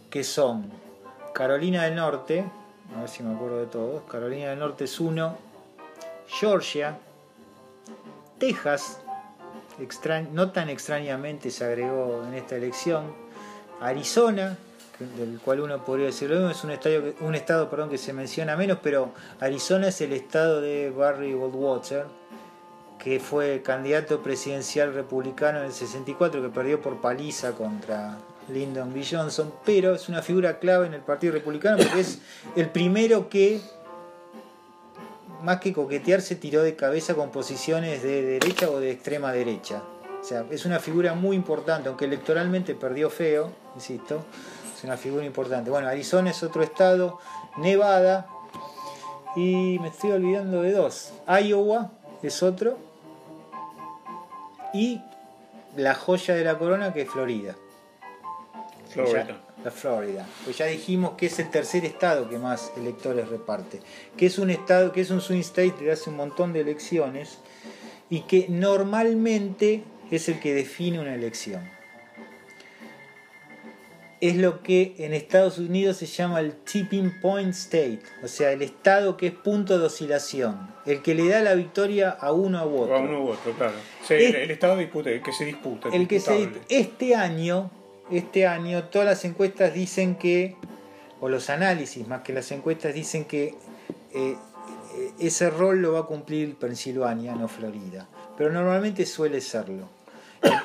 [0.09, 0.69] que son
[1.33, 2.43] Carolina del Norte,
[2.95, 4.01] a ver si me acuerdo de todos.
[4.09, 5.37] Carolina del Norte es uno.
[6.27, 6.97] Georgia.
[8.39, 8.99] Texas,
[10.31, 13.13] no tan extrañamente se agregó en esta elección.
[13.81, 14.57] Arizona,
[14.99, 18.13] del cual uno podría decir lo mismo, es un, estadio, un estado perdón, que se
[18.13, 22.05] menciona menos, pero Arizona es el estado de Barry Goldwater,
[22.97, 28.17] que fue candidato presidencial republicano en el 64, que perdió por paliza contra
[28.49, 29.05] Lyndon B.
[29.09, 32.19] Johnson, pero es una figura clave en el Partido Republicano porque es
[32.55, 33.61] el primero que,
[35.43, 39.83] más que coquetear, se tiró de cabeza con posiciones de derecha o de extrema derecha.
[40.19, 44.25] O sea, es una figura muy importante, aunque electoralmente perdió feo, insisto,
[44.77, 45.71] es una figura importante.
[45.71, 47.17] Bueno, Arizona es otro estado,
[47.57, 48.27] Nevada,
[49.35, 51.13] y me estoy olvidando de dos.
[51.27, 52.77] Iowa es otro,
[54.73, 55.01] y
[55.75, 57.55] la joya de la corona que es Florida.
[58.89, 59.41] Florida.
[59.63, 60.25] la Florida.
[60.43, 63.81] Pues ya dijimos que es el tercer estado que más electores reparte.
[64.15, 67.39] Que es un estado, que es un swing state de hace un montón de elecciones
[68.09, 71.76] y que normalmente es el que define una elección.
[74.19, 78.63] Es lo que en Estados Unidos se llama el tipping point state, o sea, el
[78.63, 82.81] estado que es punto de oscilación, el que le da la victoria a uno u
[82.81, 82.95] otro.
[82.95, 83.75] A uno u otro, claro.
[84.09, 85.89] el, estado disputa, el que se disputa.
[85.93, 87.69] El que se, este año
[88.11, 90.55] este año todas las encuestas dicen que,
[91.19, 93.55] o los análisis más que las encuestas dicen que
[94.13, 94.35] eh,
[95.19, 98.07] ese rol lo va a cumplir Pensilvania, no Florida.
[98.37, 99.89] Pero normalmente suele serlo.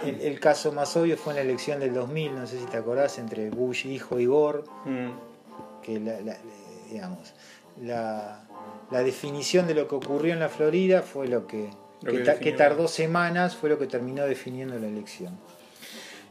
[0.05, 3.19] El, caso más obvio fue en la elección del 2000, no sé si te acordás,
[3.19, 5.11] entre Bush hijo y Gore, mm.
[5.83, 6.37] que la,
[6.91, 7.33] digamos,
[7.81, 8.45] la,
[8.91, 11.71] definición de lo que ocurrió en la Florida fue lo que,
[12.41, 15.39] que tardó semanas, fue lo que terminó definiendo la elección.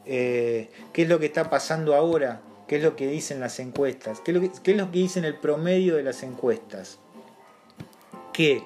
[0.06, 4.20] Eh, qué es lo que está pasando ahora, qué es lo que dicen las encuestas,
[4.20, 7.00] qué es lo que, qué es lo que dicen el promedio de las encuestas.
[8.34, 8.64] Que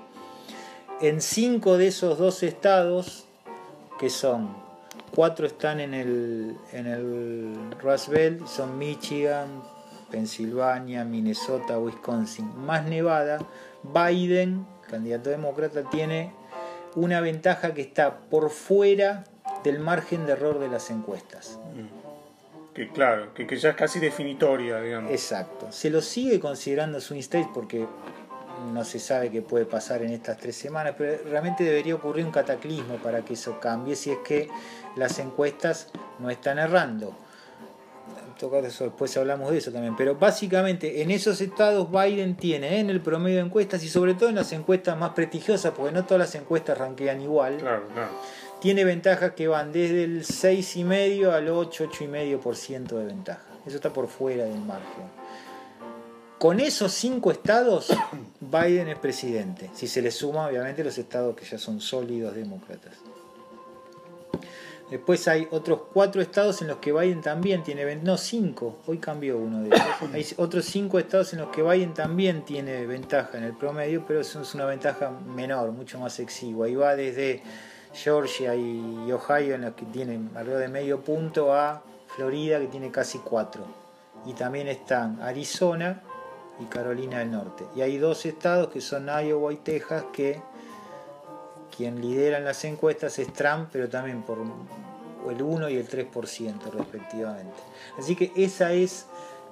[1.01, 3.25] en cinco de esos dos estados,
[3.99, 4.55] que son,
[5.13, 9.63] cuatro están en el, en el Rust Belt, son Michigan,
[10.11, 13.39] Pensilvania, Minnesota, Wisconsin, más Nevada,
[13.83, 16.31] Biden, candidato demócrata, tiene
[16.95, 19.25] una ventaja que está por fuera
[19.63, 21.59] del margen de error de las encuestas.
[22.73, 25.11] Que claro, que, ya es casi definitoria, digamos.
[25.11, 25.71] Exacto.
[25.71, 27.87] Se lo sigue considerando swing state porque
[28.73, 32.31] no se sabe qué puede pasar en estas tres semanas, pero realmente debería ocurrir un
[32.31, 34.49] cataclismo para que eso cambie si es que
[34.95, 35.87] las encuestas
[36.19, 37.15] no están errando.
[38.39, 39.95] Después hablamos de eso también.
[39.95, 44.27] Pero básicamente en esos estados Biden tiene en el promedio de encuestas y sobre todo
[44.29, 47.57] en las encuestas más prestigiosas, porque no todas las encuestas ranquean igual.
[47.57, 48.11] Claro, claro
[48.65, 53.41] tiene ventajas que van desde el 6,5 al 8, 8,5% de ventaja.
[53.65, 55.03] Eso está por fuera del margen.
[56.39, 57.93] Con esos cinco estados,
[58.55, 59.69] Biden es presidente.
[59.73, 62.93] Si se le suma, obviamente, los estados que ya son sólidos demócratas.
[64.89, 69.37] Después hay otros cuatro estados en los que Biden también tiene no cinco, hoy cambió
[69.37, 69.81] uno de ellos.
[70.13, 74.19] Hay otros cinco estados en los que Biden también tiene ventaja en el promedio, pero
[74.19, 76.69] es una ventaja menor, mucho más exigua.
[76.69, 77.41] Y va desde
[77.93, 81.81] Georgia y Ohio en los que tienen alrededor de medio punto a
[82.15, 83.65] Florida que tiene casi cuatro.
[84.27, 86.03] Y también están Arizona
[86.59, 87.65] y Carolina del Norte.
[87.75, 90.41] Y hay dos estados que son Iowa y Texas que
[91.75, 94.39] quien lidera en las encuestas es Trump, pero también por
[95.29, 97.57] el 1 y el 3% respectivamente.
[97.97, 99.07] Así que esa es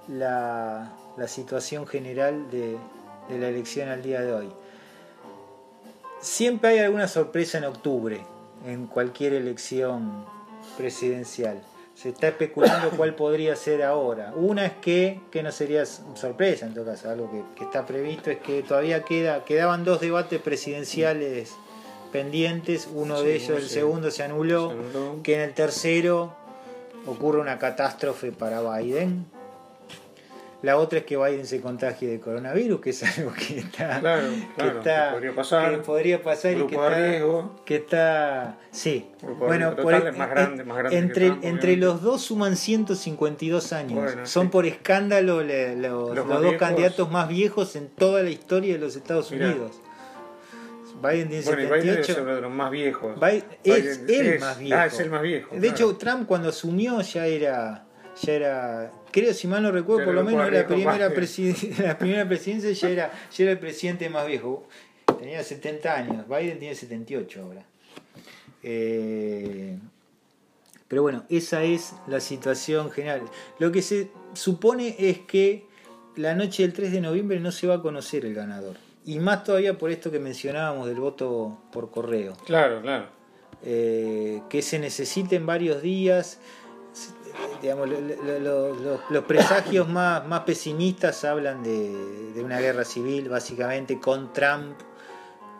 [0.07, 0.93] la,
[1.27, 2.77] situación general de
[3.29, 4.49] la elección al día de hoy.
[6.21, 8.25] Siempre hay alguna sorpresa en octubre,
[8.65, 10.25] en cualquier elección
[10.77, 11.61] presidencial.
[11.95, 14.33] Se está especulando cuál podría ser ahora.
[14.35, 18.39] Una es que, que no sería sorpresa en todo caso, algo que, está previsto es
[18.39, 21.53] que todavía queda, quedaban dos debates presidenciales
[22.11, 26.35] pendientes, uno de ellos, el segundo se anuló, se anuló, que en el tercero
[27.05, 29.25] ocurre una catástrofe para Biden,
[30.63, 33.99] la otra es que Biden se contagie de coronavirus, que es algo que está.
[33.99, 35.71] Claro, que, está, podría pasar.
[35.71, 38.57] Que podría pasar y que está, que está.
[38.71, 39.09] Sí.
[39.37, 44.11] bueno, por, es más grande, más grande entre, entre los dos suman 152 años.
[44.23, 49.31] Son por escándalo los, dos candidatos más viejos en toda la historia de los Estados
[49.31, 49.81] Unidos.
[51.01, 51.73] Biden tiene bueno, 78.
[51.73, 53.19] Biden es uno de los más viejos.
[53.19, 54.79] Biden, es el más viejo.
[54.79, 55.53] Ah, es el más viejo.
[55.53, 57.83] De hecho, Trump cuando asumió ya era
[58.21, 61.09] ya era, creo si mal no recuerdo, por lo menos la primera,
[61.79, 64.67] la primera presidencia ya era, ya era el presidente más viejo.
[65.19, 67.65] Tenía 70 años, Biden tiene 78 ahora.
[68.63, 69.77] Eh,
[70.87, 73.23] pero bueno, esa es la situación general.
[73.59, 75.65] Lo que se supone es que
[76.15, 78.77] la noche del 3 de noviembre no se va a conocer el ganador.
[79.05, 82.35] Y más todavía por esto que mencionábamos del voto por correo.
[82.45, 83.07] Claro, claro.
[83.65, 86.39] Eh, que se necesiten varios días.
[87.61, 92.83] Digamos, lo- lo- lo- lo- los presagios más, más pesimistas hablan de, de una guerra
[92.85, 94.75] civil, básicamente, con Trump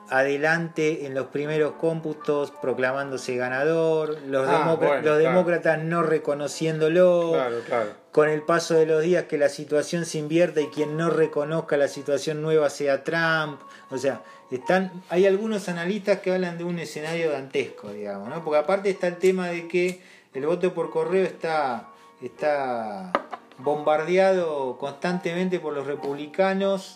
[0.10, 5.18] adelante en los primeros cómputos, proclamándose ganador, los, Ah, bueno, los claro.
[5.18, 7.90] demócratas no reconociéndolo Claro, claro.
[8.12, 11.78] con el paso de los días que la situación se invierta y quien no reconozca
[11.78, 13.62] la situación nueva sea Trump.
[13.90, 14.22] O sea,
[14.52, 18.44] están, hay algunos analistas que hablan de un escenario dantesco, digamos, ¿no?
[18.44, 20.02] Porque aparte está el tema de que
[20.34, 21.90] el voto por correo está,
[22.22, 23.12] está
[23.58, 26.94] bombardeado constantemente por los republicanos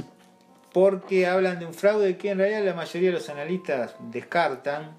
[0.74, 4.98] porque hablan de un fraude que en realidad la mayoría de los analistas descartan,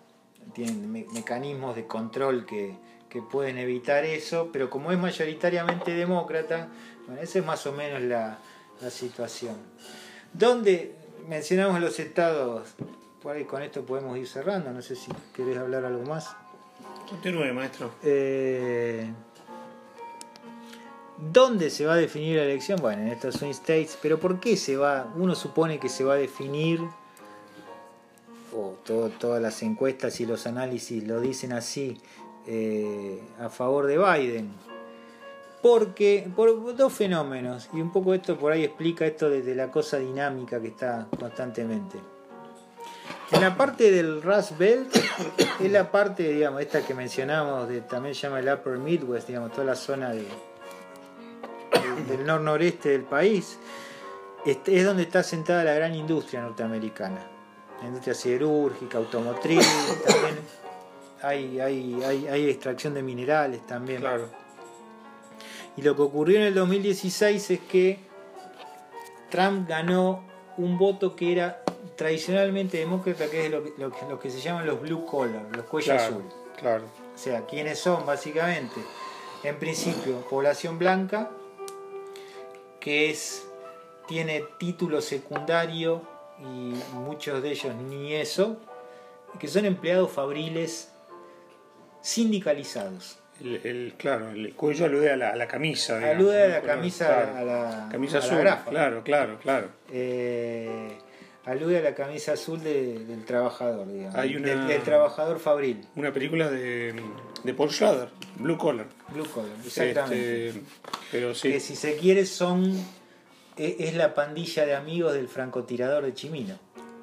[0.54, 2.74] tienen me- mecanismos de control que,
[3.08, 6.68] que pueden evitar eso, pero como es mayoritariamente demócrata,
[7.06, 8.38] bueno, esa es más o menos la,
[8.80, 9.56] la situación.
[10.32, 10.94] Donde
[11.28, 12.68] mencionamos los estados,
[13.22, 16.34] por ahí con esto podemos ir cerrando, no sé si querés hablar algo más.
[17.08, 17.90] Continúe, maestro.
[18.02, 19.10] Eh,
[21.16, 22.80] ¿Dónde se va a definir la elección?
[22.80, 25.12] Bueno, en estos swing states, pero ¿por qué se va?
[25.16, 26.80] Uno supone que se va a definir,
[28.54, 28.76] o
[29.18, 31.98] todas las encuestas y los análisis lo dicen así,
[32.46, 34.50] eh, a favor de Biden.
[35.62, 39.98] Porque, por dos fenómenos, y un poco esto por ahí explica esto desde la cosa
[39.98, 41.98] dinámica que está constantemente.
[43.30, 44.94] En la parte del Rust Belt
[45.60, 49.52] es la parte, digamos, esta que mencionamos, de, también se llama el Upper Midwest, digamos,
[49.52, 53.58] toda la zona de, de- del nor-noreste del país,
[54.46, 57.20] este, es donde está sentada la gran industria norteamericana.
[57.82, 59.66] La industria siderúrgica, automotriz,
[60.06, 60.38] también
[61.22, 64.00] hay, hay, hay, hay extracción de minerales también.
[64.00, 64.28] Claro.
[65.76, 68.00] Y lo que ocurrió en el 2016 es que
[69.30, 70.24] Trump ganó
[70.56, 71.62] un voto que era
[71.96, 75.42] tradicionalmente demócrata, que es lo que, lo que, lo que se llaman los blue collar,
[75.54, 76.34] los cuellos Claro, azules.
[76.56, 76.84] claro.
[77.14, 78.80] O sea, ¿quiénes son básicamente?
[79.44, 81.30] En principio, población blanca,
[82.80, 83.44] que es
[84.06, 86.02] tiene título secundario
[86.40, 88.56] y muchos de ellos ni eso,
[89.38, 90.90] que son empleados fabriles
[92.00, 93.18] sindicalizados.
[93.40, 95.98] El, el- claro, el cuello alude a la, a la camisa.
[95.98, 97.36] digamos, Alude a la camisa, claro.
[97.36, 99.68] a la, Camisa a la azul, claro, claro, claro.
[99.92, 100.98] Eh,
[101.50, 104.14] alude a la camisa azul de- del trabajador, digamos.
[104.14, 106.94] Hay una- del, del trabajador fabril, Una película de,
[107.44, 108.86] de Paul Schrader, Blue Collar.
[109.12, 110.48] blue collar, exactamente.
[110.48, 110.60] Este,
[111.10, 112.72] pero sí, Que si se quiere son
[113.56, 116.58] e- es la pandilla de amigos del francotirador de Chimino.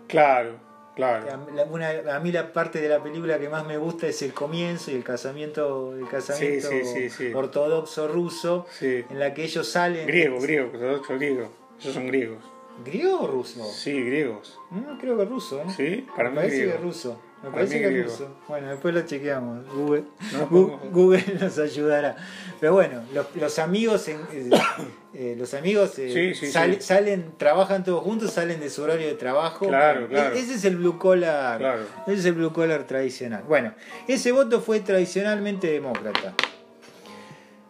[0.07, 0.53] claro,
[0.95, 1.25] claro.
[1.31, 4.33] A, una- a mí la parte de la película que más me gusta es el
[4.33, 10.05] comienzo y el casamiento, el casamiento Sí, sí, ortodoxo ruso, en la que ellos salen.
[10.07, 11.51] Griego, griego, otro griego.
[11.79, 12.37] Esos son griegos.
[12.83, 13.63] ¿Griego o ruso?
[13.71, 14.59] Sí, griegos.
[14.69, 15.65] No, creo que ruso, ¿eh?
[15.75, 16.71] Sí, para me mí parece griego.
[16.71, 17.21] que es ruso.
[17.37, 18.09] Me Para parece que es griego.
[18.09, 18.35] ruso.
[18.47, 19.67] Bueno, después lo chequeamos.
[19.73, 20.03] Google,
[20.33, 20.47] No
[20.91, 22.15] Google nos ayudará.
[22.59, 24.49] Pero bueno, los, los amigos, en- eh,
[25.13, 26.81] eh, los amigos eh, Sí, sí, sal- sí.
[26.81, 29.67] salen, trabajan todos juntos, salen de su horario de trabajo.
[29.67, 30.35] Claro, E- claro.
[30.35, 31.59] Ese es el blue collar.
[31.59, 31.83] Claro.
[32.07, 33.43] Ese es el blue collar tradicional.
[33.47, 33.73] Bueno,
[34.07, 36.33] ese voto fue tradicionalmente demócrata.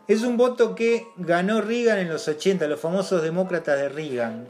[0.07, 4.47] Es un voto que ganó Reagan en los 80, los famosos demócratas de Reagan,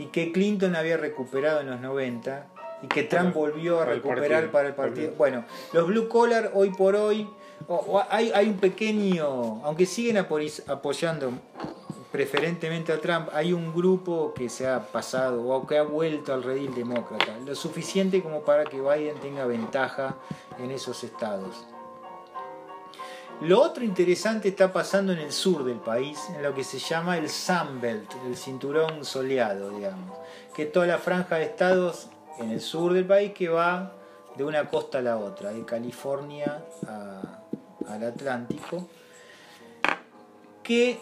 [0.00, 2.46] y que Clinton había recuperado en los 90,
[2.82, 5.12] y que Trump volvió a recuperar para el partido.
[5.18, 7.28] Bueno, los blue collar hoy por hoy,
[7.68, 11.30] o- o hay, hay un pequeño, aunque siguen apo- apoyando
[12.10, 16.42] preferentemente a Trump, hay un grupo que se ha pasado o que ha vuelto al
[16.42, 20.16] redil demócrata, lo suficiente como para que Biden tenga ventaja
[20.58, 21.66] en esos estados.
[23.40, 27.16] Lo otro interesante está pasando en el sur del país, en lo que se llama
[27.16, 30.18] el Sunbelt, el cinturón soleado, digamos,
[30.54, 33.94] que es toda la franja de estados en el sur del país que va
[34.36, 36.62] de una costa a la otra, de California
[37.88, 38.86] al Atlántico,
[40.62, 41.00] que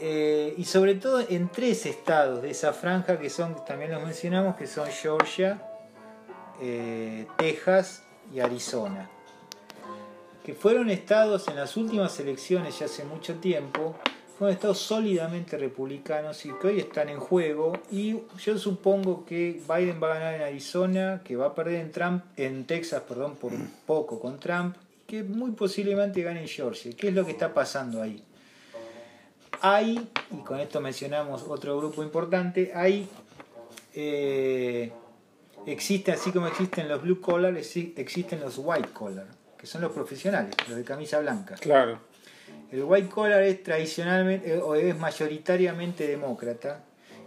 [0.00, 4.54] eh, y sobre todo en tres estados de esa franja que son, también los mencionamos,
[4.54, 5.60] que son Georgia,
[6.60, 9.10] eh, Texas y Arizona
[10.44, 13.96] que fueron estados en las últimas elecciones ya hace mucho tiempo,
[14.38, 20.00] fueron estados sólidamente republicanos y que hoy están en juego y yo supongo que Biden
[20.02, 23.52] va a ganar en Arizona, que va a perder en Trump, en Texas, perdón, por
[23.86, 24.76] poco con Trump,
[25.06, 26.90] que muy posiblemente gane en Georgia.
[26.96, 28.24] ¿Qué es lo que está pasando ahí?
[29.60, 33.08] Hay, y con esto mencionamos otro grupo importante, hay
[33.94, 34.90] eh,
[35.66, 39.26] existe así como existen los blue collar, exi- existen los white collar,
[39.62, 41.54] que son los profesionales, los de camisa blanca.
[41.54, 42.00] Claro.
[42.72, 46.82] El white collar es tradicionalmente o es mayoritariamente demócrata.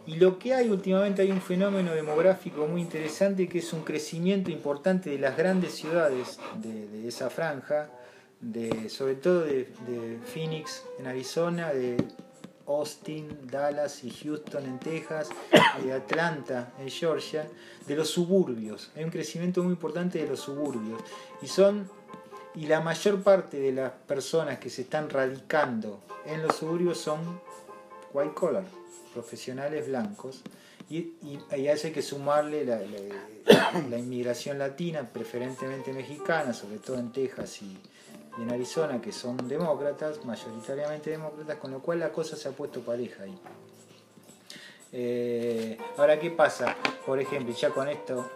[0.06, 4.52] Y lo que hay últimamente hay un fenómeno demográfico muy interesante que es un crecimiento
[4.52, 7.90] importante de las grandes ciudades de, de esa franja,
[8.42, 11.96] de, sobre todo de, de Phoenix en Arizona, de
[12.68, 15.30] Austin, Dallas y Houston en Texas,
[15.82, 17.48] de Atlanta en Georgia,
[17.88, 18.92] de los suburbios.
[18.98, 21.02] Hay un crecimiento muy importante de los suburbios.
[21.42, 21.90] Y son
[22.56, 27.42] y la mayor parte de las personas que se están radicando en los suburbios son
[28.14, 28.64] white collar,
[29.14, 30.42] profesionales blancos.
[30.90, 32.80] Y, y, y hay que sumarle la,
[33.90, 37.78] la, inmigración latina, preferentemente mexicana, sobre todo en Texas y,
[38.38, 42.52] y en Arizona, que son demócratas, mayoritariamente demócratas, con lo cual la cosa se ha
[42.52, 43.38] puesto pareja ahí.
[44.92, 46.76] Eh, ahora, ¿qué pasa?
[47.06, 48.30] Por ejemplo, ya con esto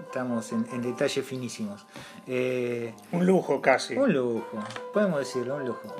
[0.00, 1.86] estamos en, en detalles finísimos.
[2.26, 3.96] Eh, un lujo casi.
[3.96, 4.58] Un lujo,
[4.92, 5.94] podemos decirlo, un lujo.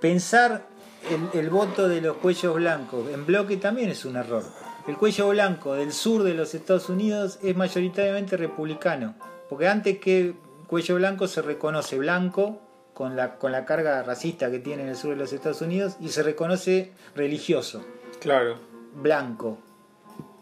[0.00, 0.66] Pensar
[1.10, 4.44] el, el voto de los cuellos blancos en bloque también es un error.
[4.86, 9.14] El cuello blanco del sur de los Estados Unidos es mayoritariamente republicano,
[9.50, 10.34] porque antes que
[10.66, 12.60] cuello blanco se reconoce blanco
[12.94, 15.96] con la, con la carga racista que tiene en el sur de los Estados Unidos
[16.00, 17.84] y se reconoce religioso.
[18.18, 18.56] Claro.
[18.94, 19.58] Blanco,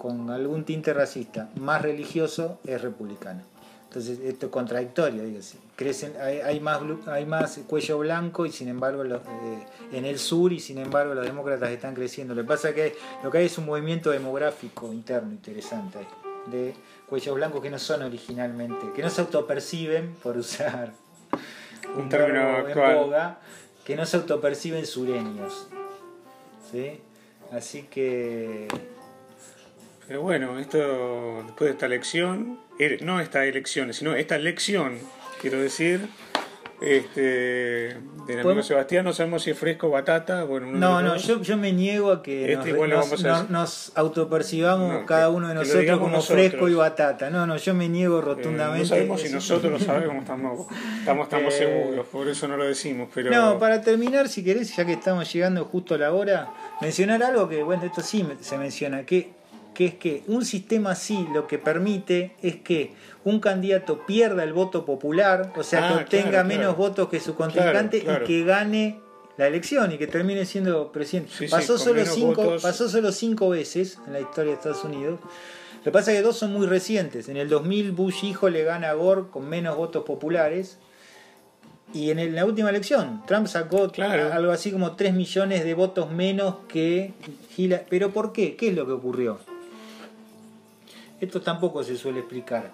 [0.07, 3.43] con algún tinte racista, más religioso, es republicano.
[3.89, 5.23] Entonces, esto es contradictorio.
[5.75, 10.21] Crecen, hay, hay, más, hay más cuello blanco y sin embargo los, eh, en el
[10.21, 12.35] sur y sin embargo los demócratas están creciendo.
[12.35, 12.95] Lo que pasa es que
[13.25, 15.99] lo que hay es un movimiento demográfico interno interesante
[16.47, 16.75] de
[17.09, 20.93] cuellos blancos que no son originalmente, que no se autoperciben, por usar
[21.97, 23.39] un, un término actual, en boga,
[23.85, 25.67] que no se autoperciben sureños.
[26.71, 27.01] ¿sí?
[27.51, 28.69] Así que...
[30.07, 32.61] Pero bueno, esto después de esta elección,
[33.01, 34.99] no esta elección, sino esta elección,
[35.41, 36.09] quiero decir,
[36.81, 37.97] este,
[38.27, 40.45] del amigo Sebastián, no sabemos si es fresco o batata.
[40.45, 44.93] Bueno, no, no, yo, yo, me niego a que este nos, nos, nos, nos, autopercibamos
[44.93, 46.49] no, cada uno de nosotros como nosotros.
[46.49, 47.31] fresco y batata.
[47.31, 48.81] No, no, yo me niego rotundamente.
[48.81, 50.67] Eh, no sabemos si nosotros lo sabemos, estamos,
[50.99, 53.09] estamos, estamos eh, seguros, por eso no lo decimos.
[53.15, 53.31] Pero...
[53.31, 56.53] No, para terminar, si querés, ya que estamos llegando justo a la hora,
[56.83, 59.36] mencionar algo que, bueno, esto sí se menciona, que
[59.77, 64.55] que es que un sistema así lo que permite es que un candidato pierda el
[64.55, 66.77] voto popular, o sea, ah, que obtenga claro, menos claro.
[66.77, 69.01] votos que su contrincante claro, y que gane
[69.37, 71.31] la elección y que termine siendo presidente.
[71.37, 72.63] Sí, pasó, sí, solo cinco, votos...
[72.63, 75.21] pasó solo cinco veces en la historia de Estados Unidos.
[75.21, 77.29] Lo que pasa es que dos son muy recientes.
[77.29, 80.79] En el 2000 Bush hijo le gana a Gore con menos votos populares.
[81.93, 86.57] Y en la última elección, Trump sacó algo así como 3 millones de votos menos
[86.67, 87.13] que
[87.59, 87.85] Hillary.
[87.91, 88.57] ¿Pero por qué?
[88.57, 89.39] ¿Qué es lo que ocurrió?
[91.21, 92.71] Esto tampoco se suele explicar.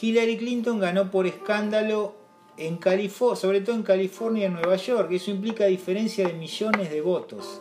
[0.00, 2.14] Hillary Clinton ganó por escándalo
[2.56, 5.10] en California, sobre todo en California y en Nueva York.
[5.12, 7.60] Eso implica diferencia de millones de votos.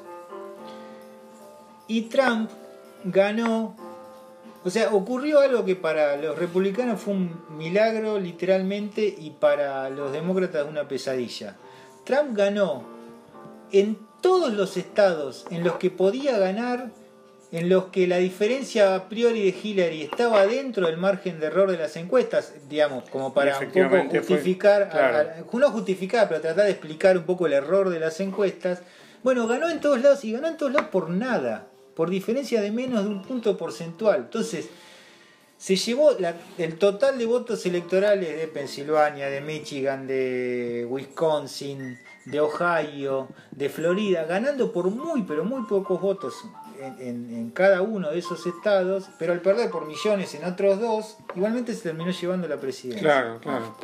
[1.87, 2.49] Y Trump
[3.03, 3.75] ganó,
[4.63, 10.11] o sea, ocurrió algo que para los republicanos fue un milagro literalmente y para los
[10.11, 11.57] demócratas una pesadilla.
[12.03, 12.83] Trump ganó
[13.71, 16.91] en todos los estados en los que podía ganar
[17.55, 21.71] en los que la diferencia a priori de Hillary estaba dentro del margen de error
[21.71, 25.29] de las encuestas, digamos, como para un poco justificar, fue, claro.
[25.29, 28.81] a, a, no justificar, pero tratar de explicar un poco el error de las encuestas.
[29.23, 32.71] Bueno, ganó en todos lados y ganó en todos lados por nada, por diferencia de
[32.71, 34.17] menos de un punto porcentual.
[34.17, 34.67] Entonces,
[35.57, 42.41] se llevó la, el total de votos electorales de Pensilvania, de Michigan, de Wisconsin, de
[42.41, 46.33] Ohio, de Florida, ganando por muy, pero muy pocos votos
[46.79, 51.73] en, cada uno de esos estados, pero al perder por millones en otros dos, igualmente
[51.73, 53.01] se terminó llevando la presidencia.
[53.01, 53.75] Claro, claro.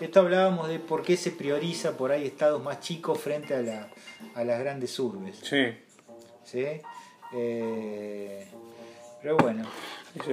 [0.00, 3.88] Esto hablábamos de por qué se prioriza por ahí estados más chicos frente a, la,
[4.34, 5.38] a las grandes urbes.
[5.42, 5.74] Sí.
[6.44, 6.66] ¿Sí?
[7.34, 8.46] Eh,
[9.22, 9.64] pero bueno,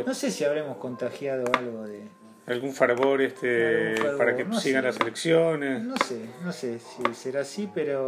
[0.06, 2.02] no sé si habremos contagiado algo de,
[2.48, 4.88] algún favor este para que no sigan sé.
[4.88, 8.08] las elecciones no sé no sé si será así pero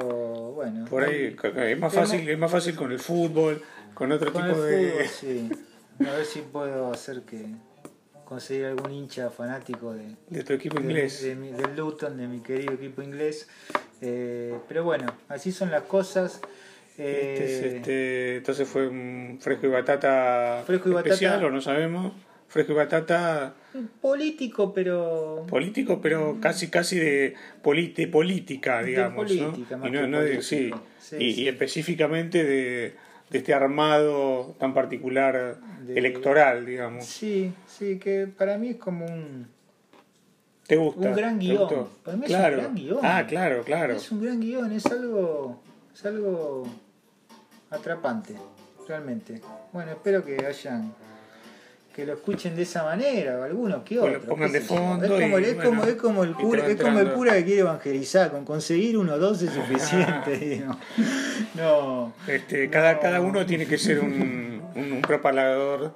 [0.53, 1.35] bueno por ahí
[1.67, 3.61] es más fácil es más fácil con el fútbol
[3.99, 5.49] con otro con tipo de fútbol, sí.
[6.07, 7.45] a ver si puedo hacer que
[8.23, 11.21] conseguir algún hincha fanático de, de tu equipo inglés.
[11.21, 13.49] de, de, del Luton de mi querido equipo inglés.
[14.01, 16.39] Eh, pero bueno así son las cosas.
[16.97, 21.61] Eh, este, este, entonces fue un fresco y batata fresco y especial batata, o no
[21.61, 22.13] sabemos.
[22.47, 23.53] Fresco y batata.
[23.99, 29.87] Político pero político pero casi casi de, de política digamos de política, ¿no?
[29.87, 30.71] y no, sí, sí,
[31.19, 31.41] y, sí.
[31.41, 32.95] y, específicamente de,
[33.29, 39.05] de, este armado tan particular de, electoral digamos sí sí que para mí es como
[39.05, 39.47] un
[40.67, 41.09] ¿Te gusta?
[41.09, 41.87] Un gran ¿Te guion.
[42.03, 42.99] Para mí es un gran guion.
[43.01, 43.95] Ah, claro, claro.
[43.95, 45.59] Es un gran guion, es algo,
[45.91, 46.67] es algo
[47.71, 48.35] atrapante,
[48.87, 49.41] realmente.
[49.73, 50.93] Bueno, espero que hayan
[51.99, 54.23] que lo escuchen de esa manera, o algunos que otros.
[54.25, 56.99] pongan de fondo Es como, y, es, bueno, como, es como el cura, es como
[56.99, 60.63] el cura que quiere evangelizar, con conseguir uno o dos es suficiente.
[61.55, 62.13] No.
[62.27, 62.99] Este, cada, No.
[63.01, 65.93] cada uno tiene que ser un, un, un propagador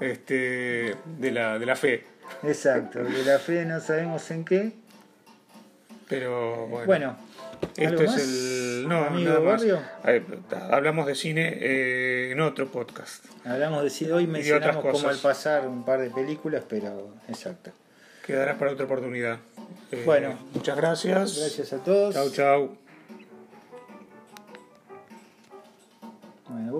[0.00, 2.04] este, de, la, de la fe.
[2.42, 4.72] Exacto, de la fe no sabemos en qué.
[6.08, 7.16] Pero bueno, Bueno,
[7.76, 8.88] esto ¿algo es más, el.
[8.88, 9.64] No, amigo nada más.
[10.70, 13.24] Hablamos de cine eh, en otro podcast.
[13.44, 17.70] hablamos de si hoy mencionamos como al pasar un par de películas, pero exacto.
[18.26, 19.38] Quedará para otra oportunidad.
[19.92, 20.38] Eh, Bueno.
[20.54, 21.38] muchas gracias.
[21.38, 22.14] Gracias a todos.
[22.14, 22.76] Chau, chau.
[26.48, 26.72] Bueno,